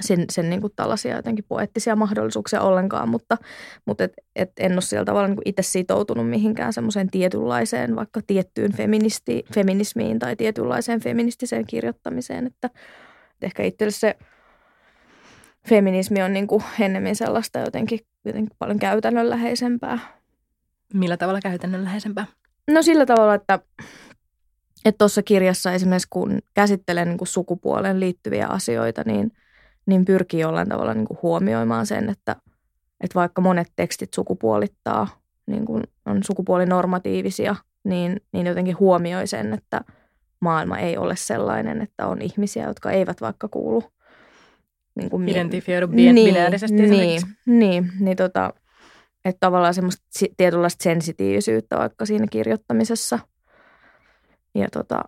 [0.01, 3.37] sen, sen niin kuin tällaisia jotenkin poettisia mahdollisuuksia ollenkaan, mutta,
[3.85, 8.21] mutta et, et en ole sillä tavalla niin kuin itse sitoutunut mihinkään semmoiseen tietynlaiseen, vaikka
[8.27, 12.67] tiettyyn feministi, feminismiin tai tietynlaiseen feministiseen kirjoittamiseen, että,
[13.33, 14.15] että ehkä itselle se
[15.69, 19.99] feminismi on niin kuin ennemmin sellaista jotenkin, jotenkin paljon käytännönläheisempää.
[20.93, 22.25] Millä tavalla käytännönläheisempää?
[22.71, 23.59] No sillä tavalla, että
[24.97, 29.31] tuossa kirjassa esimerkiksi kun käsittelen niin kuin sukupuolen liittyviä asioita, niin–
[29.85, 32.35] niin pyrkii jollain tavalla niin kuin huomioimaan sen, että,
[33.01, 35.07] että vaikka monet tekstit sukupuolittaa,
[35.45, 39.81] niin kuin on sukupuolinormatiivisia, niin, niin jotenkin huomioi sen, että
[40.39, 43.83] maailma ei ole sellainen, että on ihmisiä, jotka eivät vaikka kuulu
[44.95, 48.53] niin kuin Identifioidu niin, binäärisesti niin, niin, niin tota,
[49.25, 50.03] että tavallaan semmoista
[50.37, 53.19] tietynlaista sensitiivisyyttä vaikka siinä kirjoittamisessa
[54.55, 55.03] ja tota,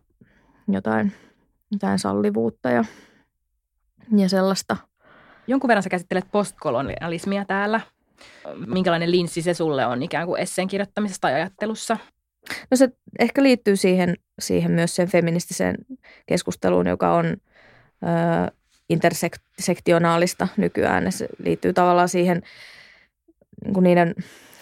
[0.67, 1.11] jotain,
[1.71, 2.85] jotain sallivuutta ja
[4.17, 4.77] ja sellaista.
[5.47, 7.81] Jonkun verran sä käsittelet postkolonialismia täällä.
[8.67, 11.97] Minkälainen linssi se sulle on ikään kuin esseen kirjoittamisessa tai ajattelussa?
[12.71, 12.89] No se
[13.19, 15.75] ehkä liittyy siihen, siihen myös sen feministiseen
[16.25, 18.51] keskusteluun, joka on ö,
[18.89, 21.11] intersektionaalista nykyään.
[21.11, 22.41] Se liittyy tavallaan siihen
[23.63, 24.15] niin kuin niiden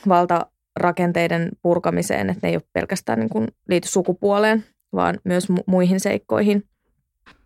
[0.08, 4.64] valta, rakenteiden purkamiseen, että ne ei ole pelkästään niin kuin liity sukupuoleen,
[4.94, 6.64] vaan myös mu- muihin seikkoihin.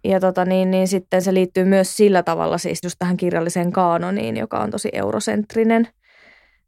[0.08, 4.38] Ja tota niin, niin sitten se liittyy myös sillä tavalla siis just tähän kirjalliseen kaanoniin,
[4.38, 5.88] joka on tosi eurosentrinen.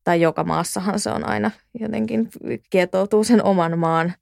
[0.03, 2.29] Tai joka maassahan se on aina jotenkin
[2.69, 4.13] kietoutuu sen oman maan,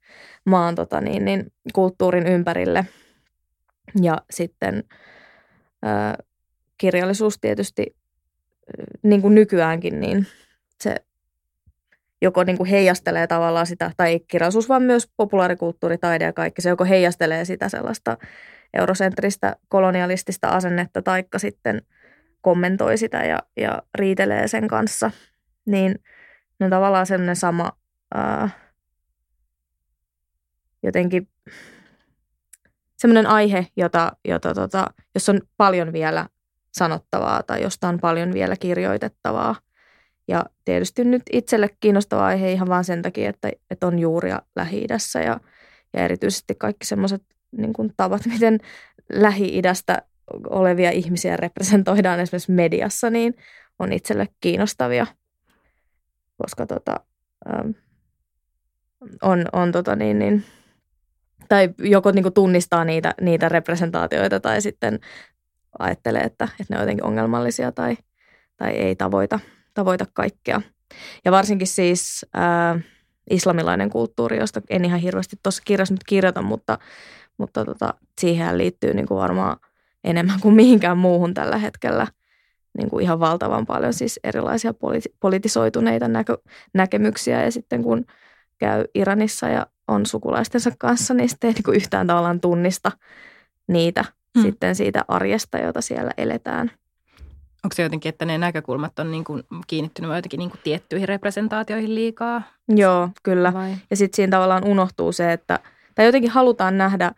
[0.44, 2.86] maan tota niin, niin, kulttuurin ympärille.
[4.02, 4.84] Ja sitten
[5.82, 6.18] ää,
[6.78, 7.96] kirjallisuus tietysti
[9.02, 10.26] niin kuin nykyäänkin, niin
[10.80, 10.96] se
[12.22, 16.68] joko niin kuin heijastelee tavallaan sitä, tai kirjallisuus, vaan myös populaarikulttuuri, taide ja kaikki, se
[16.68, 18.16] joko heijastelee sitä sellaista
[18.74, 21.82] eurosentristä kolonialistista asennetta, taikka sitten
[22.40, 25.10] kommentoi sitä ja, ja riitelee sen kanssa,
[25.66, 25.94] niin
[26.60, 27.72] ne on tavallaan sellainen sama
[28.14, 28.48] ää,
[30.82, 31.28] jotenkin
[32.96, 36.26] semmoinen aihe, jota, jota tota, jos on paljon vielä
[36.72, 39.56] sanottavaa tai josta on paljon vielä kirjoitettavaa.
[40.28, 44.86] Ja tietysti nyt itselle kiinnostava aihe ihan vain sen takia, että, että on juuria lähi
[45.24, 45.40] ja,
[45.92, 47.22] ja erityisesti kaikki semmoiset
[47.52, 48.58] niin tavat, miten
[49.12, 50.02] Lähi-idästä
[50.50, 53.34] olevia ihmisiä representoidaan esimerkiksi mediassa, niin
[53.78, 55.06] on itselle kiinnostavia,
[56.36, 57.00] koska tota,
[57.52, 57.70] ähm,
[59.22, 60.44] on, on tota niin, niin,
[61.48, 65.00] tai joko niin tunnistaa niitä, niitä representaatioita tai sitten
[65.78, 67.96] ajattelee, että, että ne on jotenkin ongelmallisia tai,
[68.56, 69.40] tai ei tavoita,
[69.74, 70.62] tavoita kaikkea.
[71.24, 72.80] Ja varsinkin siis ää,
[73.30, 76.78] islamilainen kulttuuri, josta en ihan hirveästi tuossa kirjassa nyt kirjoita, mutta,
[77.38, 79.56] mutta tota, siihen liittyy niin kuin varmaan
[80.04, 82.06] enemmän kuin mihinkään muuhun tällä hetkellä
[82.78, 86.42] niin kuin ihan valtavan paljon siis erilaisia politi- politisoituneita näkö-
[86.74, 88.04] näkemyksiä ja sitten kun
[88.58, 92.92] käy Iranissa ja on sukulaistensa kanssa, niin sitten ei niin kuin yhtään tavallaan tunnista
[93.66, 94.04] niitä
[94.36, 94.42] mm.
[94.42, 96.70] sitten siitä arjesta, jota siellä eletään.
[97.64, 101.94] Onko se jotenkin, että ne näkökulmat on niin kuin kiinnittynyt jotenkin niin kuin tiettyihin representaatioihin
[101.94, 102.42] liikaa?
[102.68, 103.52] Joo, kyllä.
[103.52, 103.74] Vai?
[103.90, 105.58] Ja sitten siinä tavallaan unohtuu se, että,
[105.94, 107.12] tai jotenkin halutaan nähdä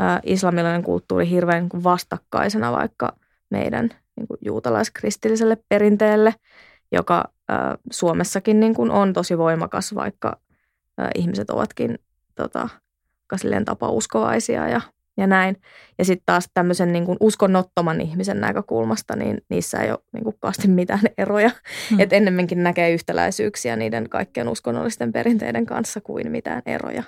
[0.00, 3.16] ä, islamilainen kulttuuri hirveän niin kuin vastakkaisena vaikka
[3.50, 6.34] meidän niin kuin juutalaiskristilliselle perinteelle,
[6.92, 7.54] joka ä,
[7.92, 10.40] Suomessakin niin kuin on tosi voimakas, vaikka
[11.00, 11.98] ä, ihmiset ovatkin
[12.34, 12.68] tota,
[13.64, 14.80] tapauskovaisia ja
[15.16, 15.56] ja näin.
[15.98, 20.36] Ja sitten taas tämmöisen niin kuin uskonnottoman ihmisen näkökulmasta, niin niissä ei ole niin kuin
[20.40, 21.50] kaasti mitään eroja.
[21.90, 22.00] Hmm.
[22.00, 27.02] Että ennemminkin näkee yhtäläisyyksiä niiden kaikkien uskonnollisten perinteiden kanssa kuin mitään eroja.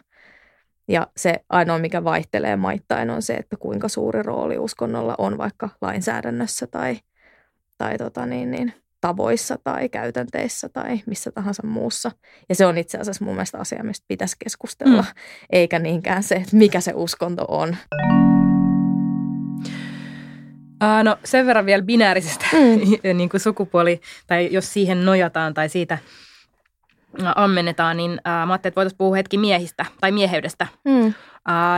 [0.88, 5.68] Ja se ainoa, mikä vaihtelee maittain, on se, että kuinka suuri rooli uskonnolla on vaikka
[5.80, 6.98] lainsäädännössä tai,
[7.78, 12.10] tai tota niin, niin, tavoissa tai käytänteissä tai missä tahansa muussa.
[12.48, 15.20] Ja se on itse asiassa mun mielestä asia, mistä pitäisi keskustella, mm.
[15.50, 17.76] eikä niinkään se, että mikä se uskonto on.
[20.84, 23.16] Uh, no sen verran vielä binäärisestä mm.
[23.18, 25.98] niin kuin sukupuoli, tai jos siihen nojataan tai siitä
[27.34, 30.66] ammennetaan, niin mä ajattelin, että voitaisiin puhua hetki miehistä tai mieheydestä.
[30.84, 31.14] Mm.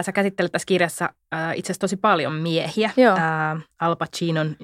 [0.02, 1.08] Sä käsittelet tässä kirjassa
[1.54, 2.90] itse asiassa tosi paljon miehiä.
[2.96, 4.56] Uh, Al Pacinon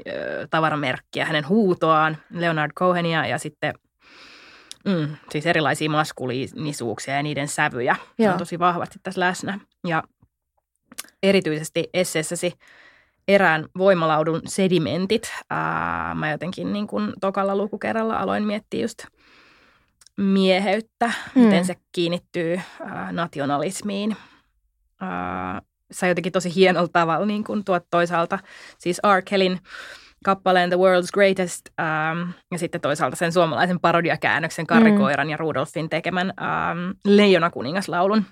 [0.50, 3.74] tavaramerkkiä, hänen huutoaan, Leonard Cohenia ja sitten
[4.84, 7.96] mm, siis erilaisia maskuliinisuuksia ja niiden sävyjä.
[8.18, 8.32] Joo.
[8.32, 9.58] on tosi vahvasti tässä läsnä.
[9.86, 10.02] Ja
[11.22, 12.52] erityisesti esseessäsi
[13.28, 15.32] erään voimalaudun sedimentit.
[15.40, 19.04] Uh, mä jotenkin niin kun tokalla lukukerralla aloin miettiä just
[20.16, 21.42] mieheyttä, mm.
[21.42, 24.16] miten se kiinnittyy uh, nationalismiin–
[25.02, 28.38] äh, sä jotenkin tosi hienolla tavalla niin kun tuot toisaalta
[28.78, 29.22] siis R.
[29.22, 29.58] Kellin
[30.24, 34.98] kappaleen The World's Greatest ähm, ja sitten toisaalta sen suomalaisen parodiakäännöksen Karri mm.
[34.98, 38.24] Koiran ja Rudolfin tekemän ähm, Leijona kuningaslaulun.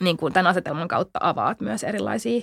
[0.00, 2.40] Niin kuin tämän asetelman kautta avaat myös erilaisia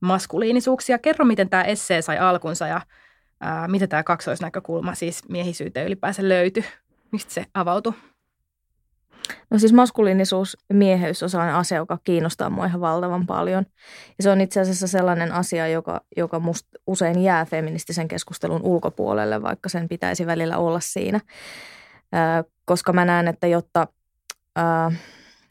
[0.00, 0.98] maskuliinisuuksia.
[0.98, 6.64] Kerro, miten tämä essee sai alkunsa ja äh, miten tämä kaksoisnäkökulma siis miehisyyteen ylipäänsä löytyi.
[7.12, 7.92] Mistä se avautui?
[9.50, 13.66] No siis maskuliinisuus, mieheys on sellainen asia, joka kiinnostaa mua ihan valtavan paljon.
[14.18, 19.42] Ja se on itse asiassa sellainen asia, joka, joka musta usein jää feministisen keskustelun ulkopuolelle,
[19.42, 21.20] vaikka sen pitäisi välillä olla siinä.
[22.14, 23.86] Äh, koska mä näen, että jotta
[24.58, 25.00] äh,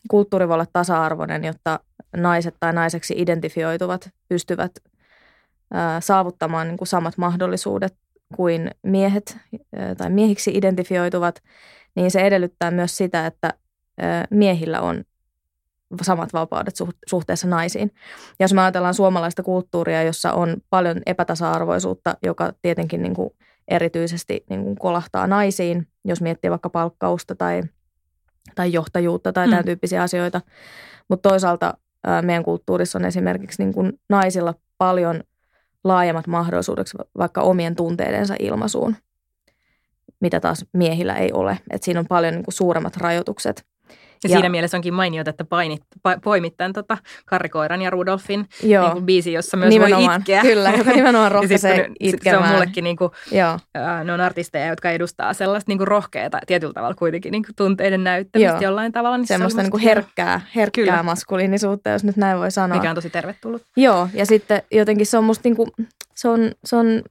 [0.10, 1.80] kulttuuri voi olla tasa-arvoinen, jotta
[2.16, 4.72] naiset tai naiseksi identifioituvat pystyvät
[6.00, 7.96] saavuttamaan niin kuin samat mahdollisuudet
[8.36, 9.38] kuin miehet
[9.98, 11.44] tai miehiksi identifioituvat,
[11.96, 13.54] niin se edellyttää myös sitä, että
[14.30, 15.04] miehillä on
[16.02, 16.76] samat vapaudet
[17.08, 17.92] suhteessa naisiin.
[18.40, 23.30] Ja jos me ajatellaan suomalaista kulttuuria, jossa on paljon epätasa-arvoisuutta, joka tietenkin niin kuin
[23.68, 27.62] erityisesti niin kuin kolahtaa naisiin, jos miettii vaikka palkkausta tai,
[28.56, 29.66] tai johtajuutta tai tämän mm.
[29.66, 30.42] tyyppisiä asioita.
[31.10, 31.78] Mutta toisaalta
[32.22, 35.24] meidän kulttuurissa on esimerkiksi niin kuin naisilla paljon
[35.88, 38.96] laajemmat mahdollisuudet vaikka omien tunteidensa ilmaisuun.
[40.20, 41.60] mitä taas miehillä ei ole.
[41.70, 43.66] Et siinä on paljon niin kuin suuremmat rajoitukset.
[44.24, 48.46] Ja, ja siinä mielessä onkin mainiota, että painit, pa, poimit tämän tota, Karrikoiran ja Rudolfin
[48.64, 48.84] Joo.
[48.84, 50.42] niin kuin biisi, jossa myös nimenomaan, voi itkeä.
[50.42, 52.44] Kyllä, joka nimenomaan rohkaisee sit, itkemään.
[52.44, 55.88] Se on mullekin, niin kuin, Joo, äh, ne on artisteja, jotka edustaa sellaista niin kuin
[55.88, 58.62] rohkeata, tietyllä tavalla kuitenkin niin kuin tunteiden näyttämistä Joo.
[58.62, 59.18] jollain tavalla.
[59.18, 61.04] Niin se semmoista niin musta kuin herkkää, herkkää Kyllä.
[61.04, 62.78] maskuliinisuutta, jos nyt näin voi sanoa.
[62.78, 63.62] Mikä on tosi tervetullut.
[63.78, 65.68] Joo, ja sitten jotenkin se on musta niinku,
[66.16, 67.02] se on, se on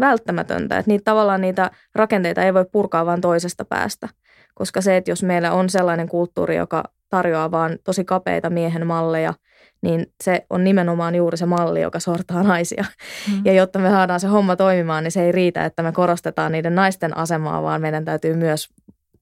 [0.00, 4.08] välttämätöntä, että niitä tavallaan niitä rakenteita ei voi purkaa vaan toisesta päästä.
[4.54, 9.34] Koska se, että jos meillä on sellainen kulttuuri, joka tarjoaa vaan tosi kapeita miehen malleja,
[9.82, 12.84] niin se on nimenomaan juuri se malli, joka sortaa naisia.
[13.32, 13.42] Mm.
[13.44, 16.74] Ja jotta me saadaan se homma toimimaan, niin se ei riitä, että me korostetaan niiden
[16.74, 18.68] naisten asemaa, vaan meidän täytyy myös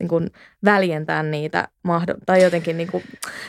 [0.01, 0.30] niin kuin
[0.64, 3.05] väljentää niitä, mahdo- tai jotenkin, niin kuin,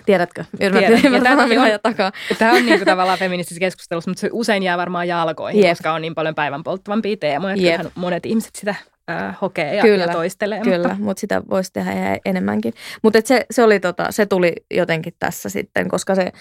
[0.06, 0.84] tiedätkö, Tiedän.
[1.24, 2.12] Tämä mitä on- mä takaa.
[2.40, 5.72] Tämä on niin kuin tavallaan feministisessä keskustelussa, mutta se usein jää varmaan jalkoihin, Jep.
[5.72, 7.54] koska on niin paljon päivän polttavampia teemoja.
[7.54, 7.82] että Jep.
[7.96, 8.76] monet ihmiset sitä
[9.10, 10.62] äh, hokee ja, Kyllä, ja toistelee.
[10.62, 12.74] Kyllä, Mutta, mutta sitä voisi tehdä enemmänkin.
[13.02, 16.32] Mutta se, se, oli tota, se tuli jotenkin tässä sitten, koska se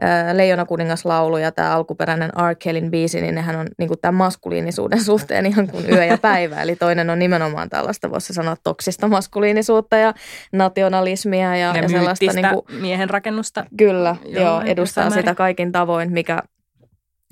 [0.00, 2.54] ää, Leijona kuningaslaulu ja tämä alkuperäinen R.
[2.58, 6.62] Kellyn biisi, niin nehän on niin tämän maskuliinisuuden suhteen ihan kuin yö ja päivä.
[6.62, 10.14] Eli toinen on nimenomaan tällaista, voisi sanoa, toksista maskuliinisuutta ja
[10.52, 12.32] nationalismia ja, ja ja sellaista.
[12.32, 13.66] Niin kuin, miehen rakennusta.
[13.76, 16.42] Kyllä, joo, Jollain edustaa sitä kaikin tavoin, mikä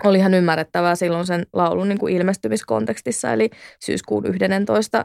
[0.08, 5.04] oli ihan ymmärrettävää silloin sen laulun niin kuin ilmestymiskontekstissa, eli syyskuun 11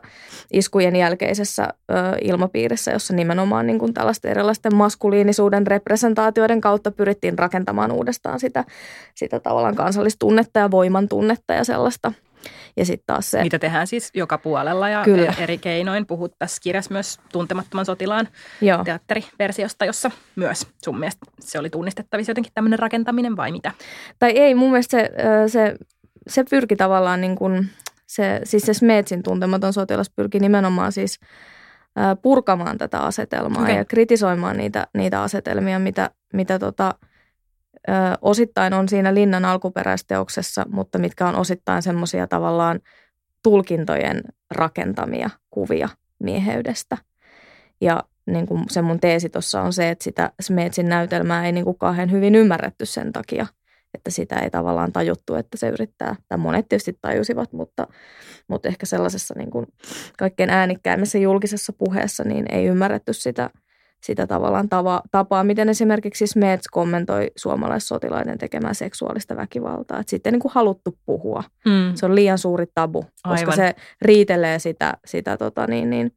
[0.54, 7.92] iskujen jälkeisessä ö, ilmapiirissä, jossa nimenomaan niin kuin tällaisten erilaisten maskuliinisuuden representaatioiden kautta pyrittiin rakentamaan
[7.92, 8.64] uudestaan sitä,
[9.16, 12.14] sitä tavallaan kansallistunnetta ja voiman tunnetta ja sellaista.
[12.78, 13.44] Ja sitten taas se...
[13.44, 15.34] Mitä tehdään siis joka puolella ja Kyllä.
[15.38, 16.06] eri keinoin.
[16.06, 18.28] Puhut tässä kirjassa myös tuntemattoman sotilaan
[18.62, 18.84] Joo.
[18.84, 23.72] teatteriversiosta, jossa myös sun mielestä se oli tunnistettavissa jotenkin tämmöinen rakentaminen vai mitä?
[24.20, 25.12] Tai ei, mun mielestä se,
[25.48, 25.76] se,
[26.28, 27.70] se pyrki tavallaan niin kuin,
[28.08, 31.20] se, siis se Smetsin tuntematon sotilas pyrki nimenomaan siis
[32.22, 33.76] purkamaan tätä asetelmaa Okei.
[33.76, 36.96] ja kritisoimaan niitä, niitä asetelmia, mitä, mitä tota,
[37.90, 42.80] ö, osittain on siinä Linnan alkuperäisteoksessa, mutta mitkä on osittain semmoisia tavallaan
[43.44, 44.22] tulkintojen
[44.52, 46.98] rakentamia kuvia mieheydestä.
[47.82, 51.66] Ja niin kuin se mun teesi tuossa on se, että sitä Smetsin näytelmää ei niin
[51.66, 53.48] kuin kauhean hyvin ymmärretty sen takia,
[53.94, 57.88] että sitä ei tavallaan tajuttu, että se yrittää, tai monet tietysti tajusivat, mutta,
[58.48, 59.66] mutta ehkä sellaisessa niin kuin
[60.18, 63.50] kaikkein äänikkäimmässä julkisessa puheessa niin ei ymmärretty sitä,
[64.04, 70.00] sitä tavallaan tava, tapaa, miten esimerkiksi Smets kommentoi suomalaissotilaiden tekemää seksuaalista väkivaltaa.
[70.00, 71.44] Että sitten ei niin kuin haluttu puhua.
[71.66, 71.96] Mm.
[71.96, 73.56] Se on liian suuri tabu, koska Aivan.
[73.56, 76.12] se riitelee sitä, sitä tota niin, niin,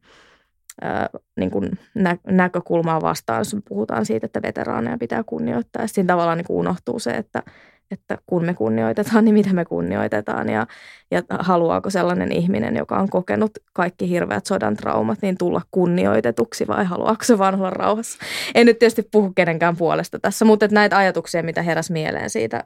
[0.81, 1.09] ää,
[1.39, 5.81] niin kuin nä- näkökulmaa vastaan, jos puhutaan siitä, että veteraaneja pitää kunnioittaa.
[5.81, 7.43] Ja siinä tavallaan niin kuin unohtuu se, että,
[7.91, 10.67] että kun me kunnioitetaan, niin mitä me kunnioitetaan ja,
[11.11, 16.85] ja haluaako sellainen ihminen, joka on kokenut kaikki hirveät sodan traumat, niin tulla kunnioitetuksi vai
[16.85, 18.19] haluaako se vaan olla rauhassa.
[18.55, 22.63] En nyt tietysti puhu kenenkään puolesta tässä, mutta että näitä ajatuksia, mitä heräsi mieleen siitä,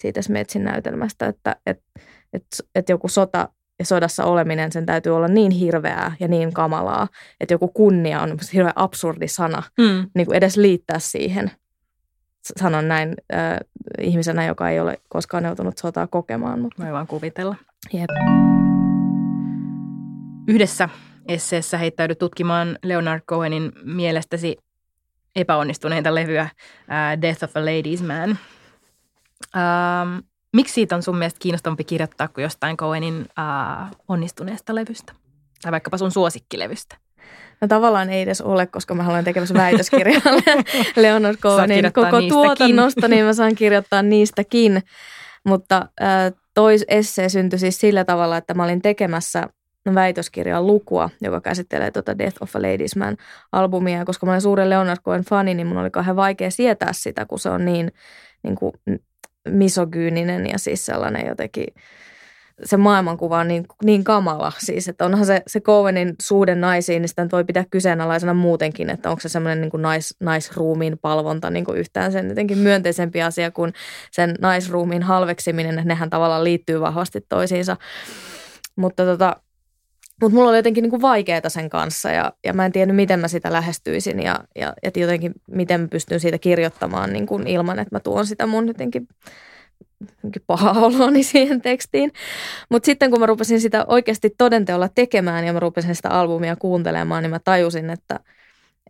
[0.00, 1.84] siitä Smetsin näytelmästä, että, että,
[2.32, 3.48] että, että joku sota
[3.78, 7.08] ja sodassa oleminen, sen täytyy olla niin hirveää ja niin kamalaa,
[7.40, 10.10] että joku kunnia on hirveän absurdi sana, Mm.
[10.14, 11.50] niin kuin edes liittää siihen.
[12.42, 13.58] Sanon näin äh,
[14.00, 16.60] ihmisenä, joka ei ole koskaan joutunut sotaa kokemaan.
[16.60, 17.56] Mutta Voi vaan kuvitella.
[17.92, 18.10] jep.
[20.48, 20.88] Yhdessä
[21.28, 24.56] esseessä heittäydy tutkimaan Leonard Cohenin mielestäsi
[25.36, 26.48] epäonnistuneinta levyä
[26.88, 28.38] ää, Death of a Ladies Man.
[29.56, 30.18] Ähm,
[30.52, 35.12] miksi siitä on sun mielestä kiinnostavampi kirjoittaa kuin jostain Cohenin ää, onnistuneesta levystä?
[35.62, 36.96] Tai vaikkapa sun suosikkilevystä.
[37.62, 40.22] No tavallaan ei edes ole, koska mä olen tekemässä väitöskirjaa
[40.96, 42.28] Leonard Cohenin koko niistäkin.
[42.28, 44.82] tuotannosta, niin mä saan kirjoittaa niistäkin.
[45.44, 49.48] Mutta äh, tois essee syntyi siis sillä tavalla, että mä olin tekemässä
[49.94, 53.16] väitöskirjan lukua, joka käsittelee tuota Death of a Ladies Man
[53.52, 54.04] albumia.
[54.04, 57.38] Koska mä olen suuren Leonard Cohen fani, niin mun oli kauhean vaikea sietää sitä, kun
[57.38, 57.92] se on niin,
[58.42, 58.72] niin kuin
[59.48, 61.66] misogyyninen ja siis sellainen jotenkin
[62.64, 64.52] se maailmankuva on niin, niin kamala.
[64.58, 69.10] Siis, että onhan se, se Cohenin suhde naisiin, niin sitä voi pitää kyseenalaisena muutenkin, että
[69.10, 73.50] onko se semmoinen niin kuin nais, naisruumiin palvonta niin kuin yhtään sen jotenkin myönteisempi asia
[73.50, 73.72] kuin
[74.10, 77.76] sen naisruumiin halveksiminen, että nehän tavallaan liittyy vahvasti toisiinsa.
[78.76, 79.36] Mutta tota,
[80.22, 83.20] mutta mulla oli jotenkin niin kuin vaikeaa sen kanssa ja, ja mä en tiennyt, miten
[83.20, 87.78] mä sitä lähestyisin ja, ja, ja jotenkin miten mä pystyn siitä kirjoittamaan niin kuin ilman,
[87.78, 89.08] että mä tuon sitä mun jotenkin
[90.10, 92.12] jotenkin pahaa oloani siihen tekstiin.
[92.70, 97.22] Mutta sitten kun mä rupesin sitä oikeasti todenteolla tekemään ja mä rupesin sitä albumia kuuntelemaan,
[97.22, 98.20] niin mä tajusin, että,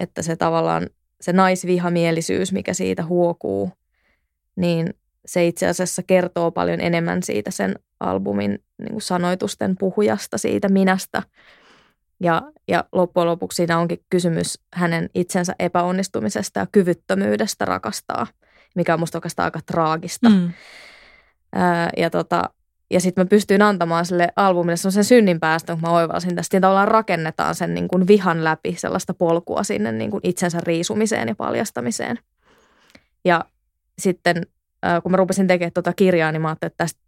[0.00, 0.86] että se tavallaan
[1.20, 3.70] se naisvihamielisyys, mikä siitä huokuu,
[4.56, 4.94] niin
[5.26, 11.22] se itse asiassa kertoo paljon enemmän siitä sen albumin niin kuin sanoitusten puhujasta, siitä minästä,
[12.20, 18.26] Ja, ja loppujen lopuksi siinä onkin kysymys hänen itsensä epäonnistumisesta ja kyvyttömyydestä rakastaa,
[18.74, 20.30] mikä on musta oikeastaan aika traagista.
[20.30, 20.52] Mm.
[21.54, 22.50] Ää, ja tota,
[22.90, 26.56] ja sitten mä pystyin antamaan sille albumille sen synnin päästä, kun mä oivalsin tästä.
[26.56, 31.28] Ja tavallaan rakennetaan sen niin kuin vihan läpi sellaista polkua sinne niin kuin itsensä riisumiseen
[31.28, 32.18] ja paljastamiseen.
[33.24, 33.44] Ja
[33.98, 34.46] sitten
[35.02, 37.00] kun mä rupesin tekemään tuota kirjaa, niin mä ajattelin, että tästä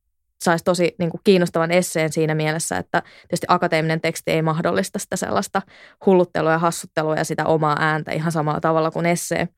[0.45, 5.17] saisi tosi niin kuin kiinnostavan esseen siinä mielessä, että tietysti akateeminen teksti ei mahdollista sitä
[5.17, 5.63] sellaista
[6.07, 9.49] hulluttelua ja hassuttelua ja sitä omaa ääntä ihan samalla tavalla kuin essee.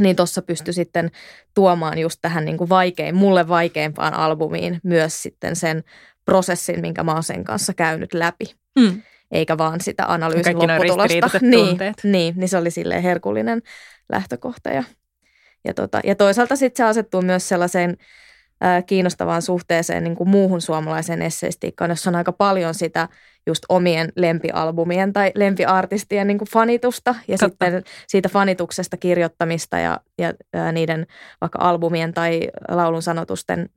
[0.00, 1.10] Niin tuossa pystyi sitten
[1.54, 5.84] tuomaan just tähän niin kuin vaikein, mulle vaikeimpaan albumiin myös sitten sen
[6.24, 8.44] prosessin, minkä mä oon sen kanssa käynyt läpi.
[8.80, 9.02] Hmm.
[9.30, 11.38] Eikä vaan sitä analyysin lopputulosta.
[11.40, 13.62] Niin, niin, niin se oli silleen herkullinen
[14.12, 14.70] lähtökohta.
[14.70, 14.84] Ja,
[15.64, 17.96] ja, tota, ja toisaalta sitten se asettuu myös sellaiseen
[18.86, 23.08] kiinnostavaan suhteeseen niin kuin muuhun suomalaiseen esseistiikkaan, jossa on aika paljon sitä
[23.46, 27.46] just omien lempialbumien tai lempiartistien niin kuin fanitusta ja Totta.
[27.66, 31.06] sitten siitä fanituksesta kirjoittamista ja, ja, ja niiden
[31.40, 33.68] vaikka albumien tai laulun sanotusten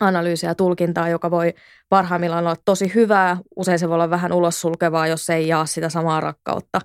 [0.00, 1.54] analyysiä ja tulkintaa, joka voi
[1.88, 3.36] parhaimmillaan olla tosi hyvää.
[3.56, 6.80] Usein se voi olla vähän ulos sulkevaa, jos ei jaa sitä samaa rakkautta.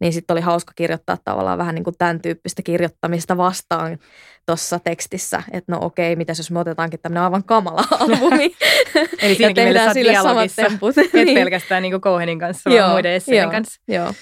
[0.00, 3.98] Niin sitten oli hauska kirjoittaa tavallaan vähän niin kuin tämän tyyppistä kirjoittamista vastaan
[4.46, 5.42] tuossa tekstissä.
[5.52, 8.56] Että no okei, mitä jos me otetaankin tämmöinen aivan kamala albumi.
[9.22, 10.98] Eli siinäkin mielessä sille samat temput.
[10.98, 11.34] Et niin.
[11.34, 13.80] pelkästään niin kuin Cohenin kanssa, vaan muiden esseiden kanssa.
[13.88, 14.12] Joo.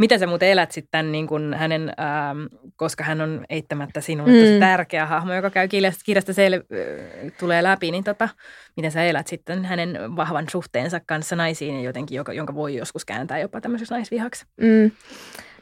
[0.00, 2.44] Miten sä muuten elät sitten niin kuin hänen, ähm,
[2.76, 4.38] koska hän on eittämättä sinulle mm.
[4.38, 8.28] tosi tärkeä hahmo, joka käy kirjasta, kirjasta sel- tulee läpi, niin tota,
[8.76, 13.04] miten sä elät sitten hänen vahvan suhteensa kanssa naisiin ja jotenkin, joka, jonka voi joskus
[13.04, 14.44] kääntää jopa tämmöiseksi naisvihaksi?
[14.60, 14.90] Mm.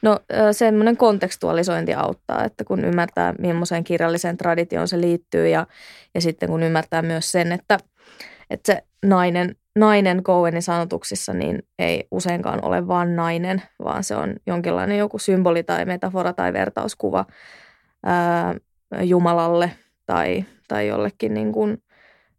[0.02, 0.20] No
[0.52, 5.66] semmoinen kontekstualisointi auttaa, että kun ymmärtää, millaiseen kirjalliseen traditioon se liittyy ja,
[6.14, 7.78] ja sitten kun ymmärtää myös sen, että,
[8.50, 14.36] että se nainen nainen Cowenin sanotuksissa niin ei useinkaan ole vain nainen, vaan se on
[14.46, 17.24] jonkinlainen joku symboli tai metafora tai vertauskuva
[18.04, 18.54] ää,
[19.02, 19.72] Jumalalle
[20.06, 21.82] tai, tai jollekin niin kuin,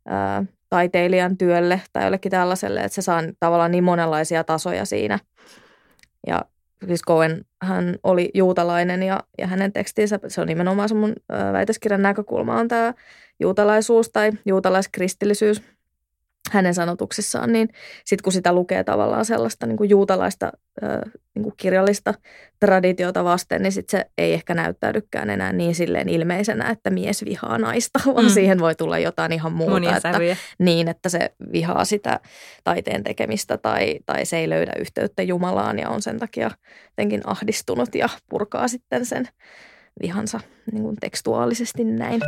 [0.05, 5.19] ää, taiteilijan työlle tai jollekin tällaiselle, että se saa tavallaan niin monenlaisia tasoja siinä.
[6.27, 6.45] Ja
[6.87, 11.13] siis Cohen, hän oli juutalainen ja, ja hänen tekstinsä, se on nimenomaan se mun
[11.53, 12.93] väitöskirjan näkökulma on tämä
[13.39, 15.61] juutalaisuus tai juutalaiskristillisyys–
[16.51, 17.69] hänen sanotuksissaan, niin
[18.05, 20.51] sitten kun sitä lukee tavallaan sellaista niin kuin juutalaista
[21.35, 22.13] niin kuin kirjallista
[22.59, 27.57] traditiota vasten, niin sitten se ei ehkä näyttäydykään enää niin silleen ilmeisenä, että mies vihaa
[27.57, 28.29] naista, vaan mm.
[28.29, 29.73] siihen voi tulla jotain ihan muuta.
[29.73, 30.19] Monia että,
[30.59, 32.19] niin, että se vihaa sitä
[32.63, 36.51] taiteen tekemistä tai, tai se ei löydä yhteyttä Jumalaan ja on sen takia
[36.89, 39.27] jotenkin ahdistunut ja purkaa sitten sen
[40.01, 40.39] vihansa
[40.71, 42.21] niin kuin tekstuaalisesti näin.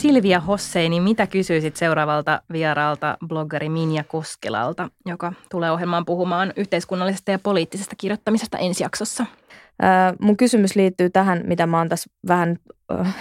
[0.00, 7.38] Silvia Hosseini, mitä kysyisit seuraavalta vieraalta bloggeri Minja Koskelalta, joka tulee ohjelmaan puhumaan yhteiskunnallisesta ja
[7.38, 9.26] poliittisesta kirjoittamisesta ensi jaksossa?
[9.82, 12.56] Ää, mun kysymys liittyy tähän, mitä mä oon tässä vähän
[13.00, 13.14] äh,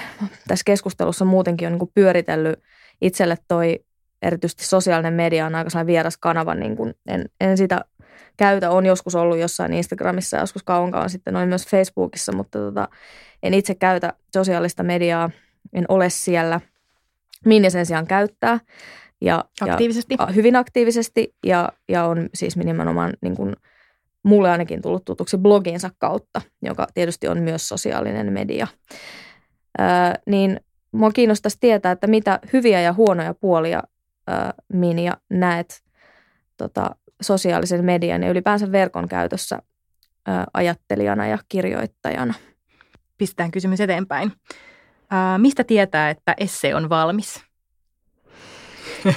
[0.47, 2.59] tässä keskustelussa muutenkin on niin pyöritellyt
[3.01, 3.37] itselle.
[3.47, 3.79] Toi
[4.21, 7.85] erityisesti sosiaalinen media on aika vieras kanava, niin kuin en, en sitä
[8.37, 12.59] käytä, on joskus ollut jossain Instagramissa ja joskus kauan kauan sitten noin myös Facebookissa, mutta
[12.59, 12.87] tota,
[13.43, 15.29] en itse käytä sosiaalista mediaa,
[15.73, 16.61] en ole siellä–
[17.45, 18.59] Minne sen sijaan käyttää.
[19.21, 20.15] Ja, aktiivisesti?
[20.19, 23.55] Ja, hyvin aktiivisesti ja, ja on siis nimenomaan niin kuin,
[24.23, 28.67] mulle ainakin tullut tutuksi bloginsa kautta, joka tietysti on myös sosiaalinen media.
[29.79, 29.87] Öö,
[30.25, 30.59] niin
[30.91, 33.83] mua kiinnostaisi tietää, että mitä hyviä ja huonoja puolia
[34.29, 34.35] öö,
[34.73, 35.83] Minja näet
[36.57, 39.59] tota, sosiaalisen median ja ylipäänsä verkon käytössä
[40.27, 42.33] öö, ajattelijana ja kirjoittajana.
[43.17, 44.31] Pistetään kysymys eteenpäin.
[45.11, 47.43] Ää, mistä tietää, että esse on valmis?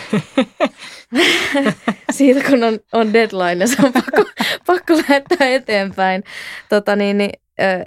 [2.10, 4.24] Siitä kun on, on deadline ja se on pakko,
[4.66, 6.24] pakko lähettää eteenpäin.
[6.68, 7.32] Tota niin, niin,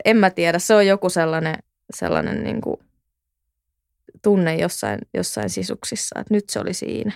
[0.05, 1.55] en mä tiedä, se on joku sellainen,
[1.93, 2.79] sellainen niin kuin
[4.23, 7.11] tunne jossain, jossain sisuksissa, että nyt se oli siinä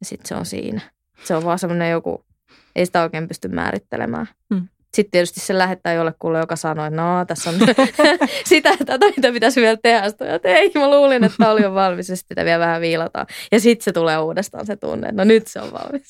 [0.00, 0.80] ja sitten se on siinä.
[1.24, 2.24] Se on vaan semmoinen joku,
[2.76, 4.26] ei sitä oikein pysty määrittelemään.
[4.54, 4.68] Hmm.
[4.96, 7.56] Sitten tietysti se lähettää jollekulle, joka sanoo, että no tässä on
[8.44, 10.08] sitä tätä, mitä pitäisi vielä tehdä.
[10.08, 13.26] Sitten että ei, mä luulin, että oli jo valmis ja sitä vielä vähän viilataan.
[13.52, 16.02] Ja sitten se tulee uudestaan se tunne, että no nyt se on valmis.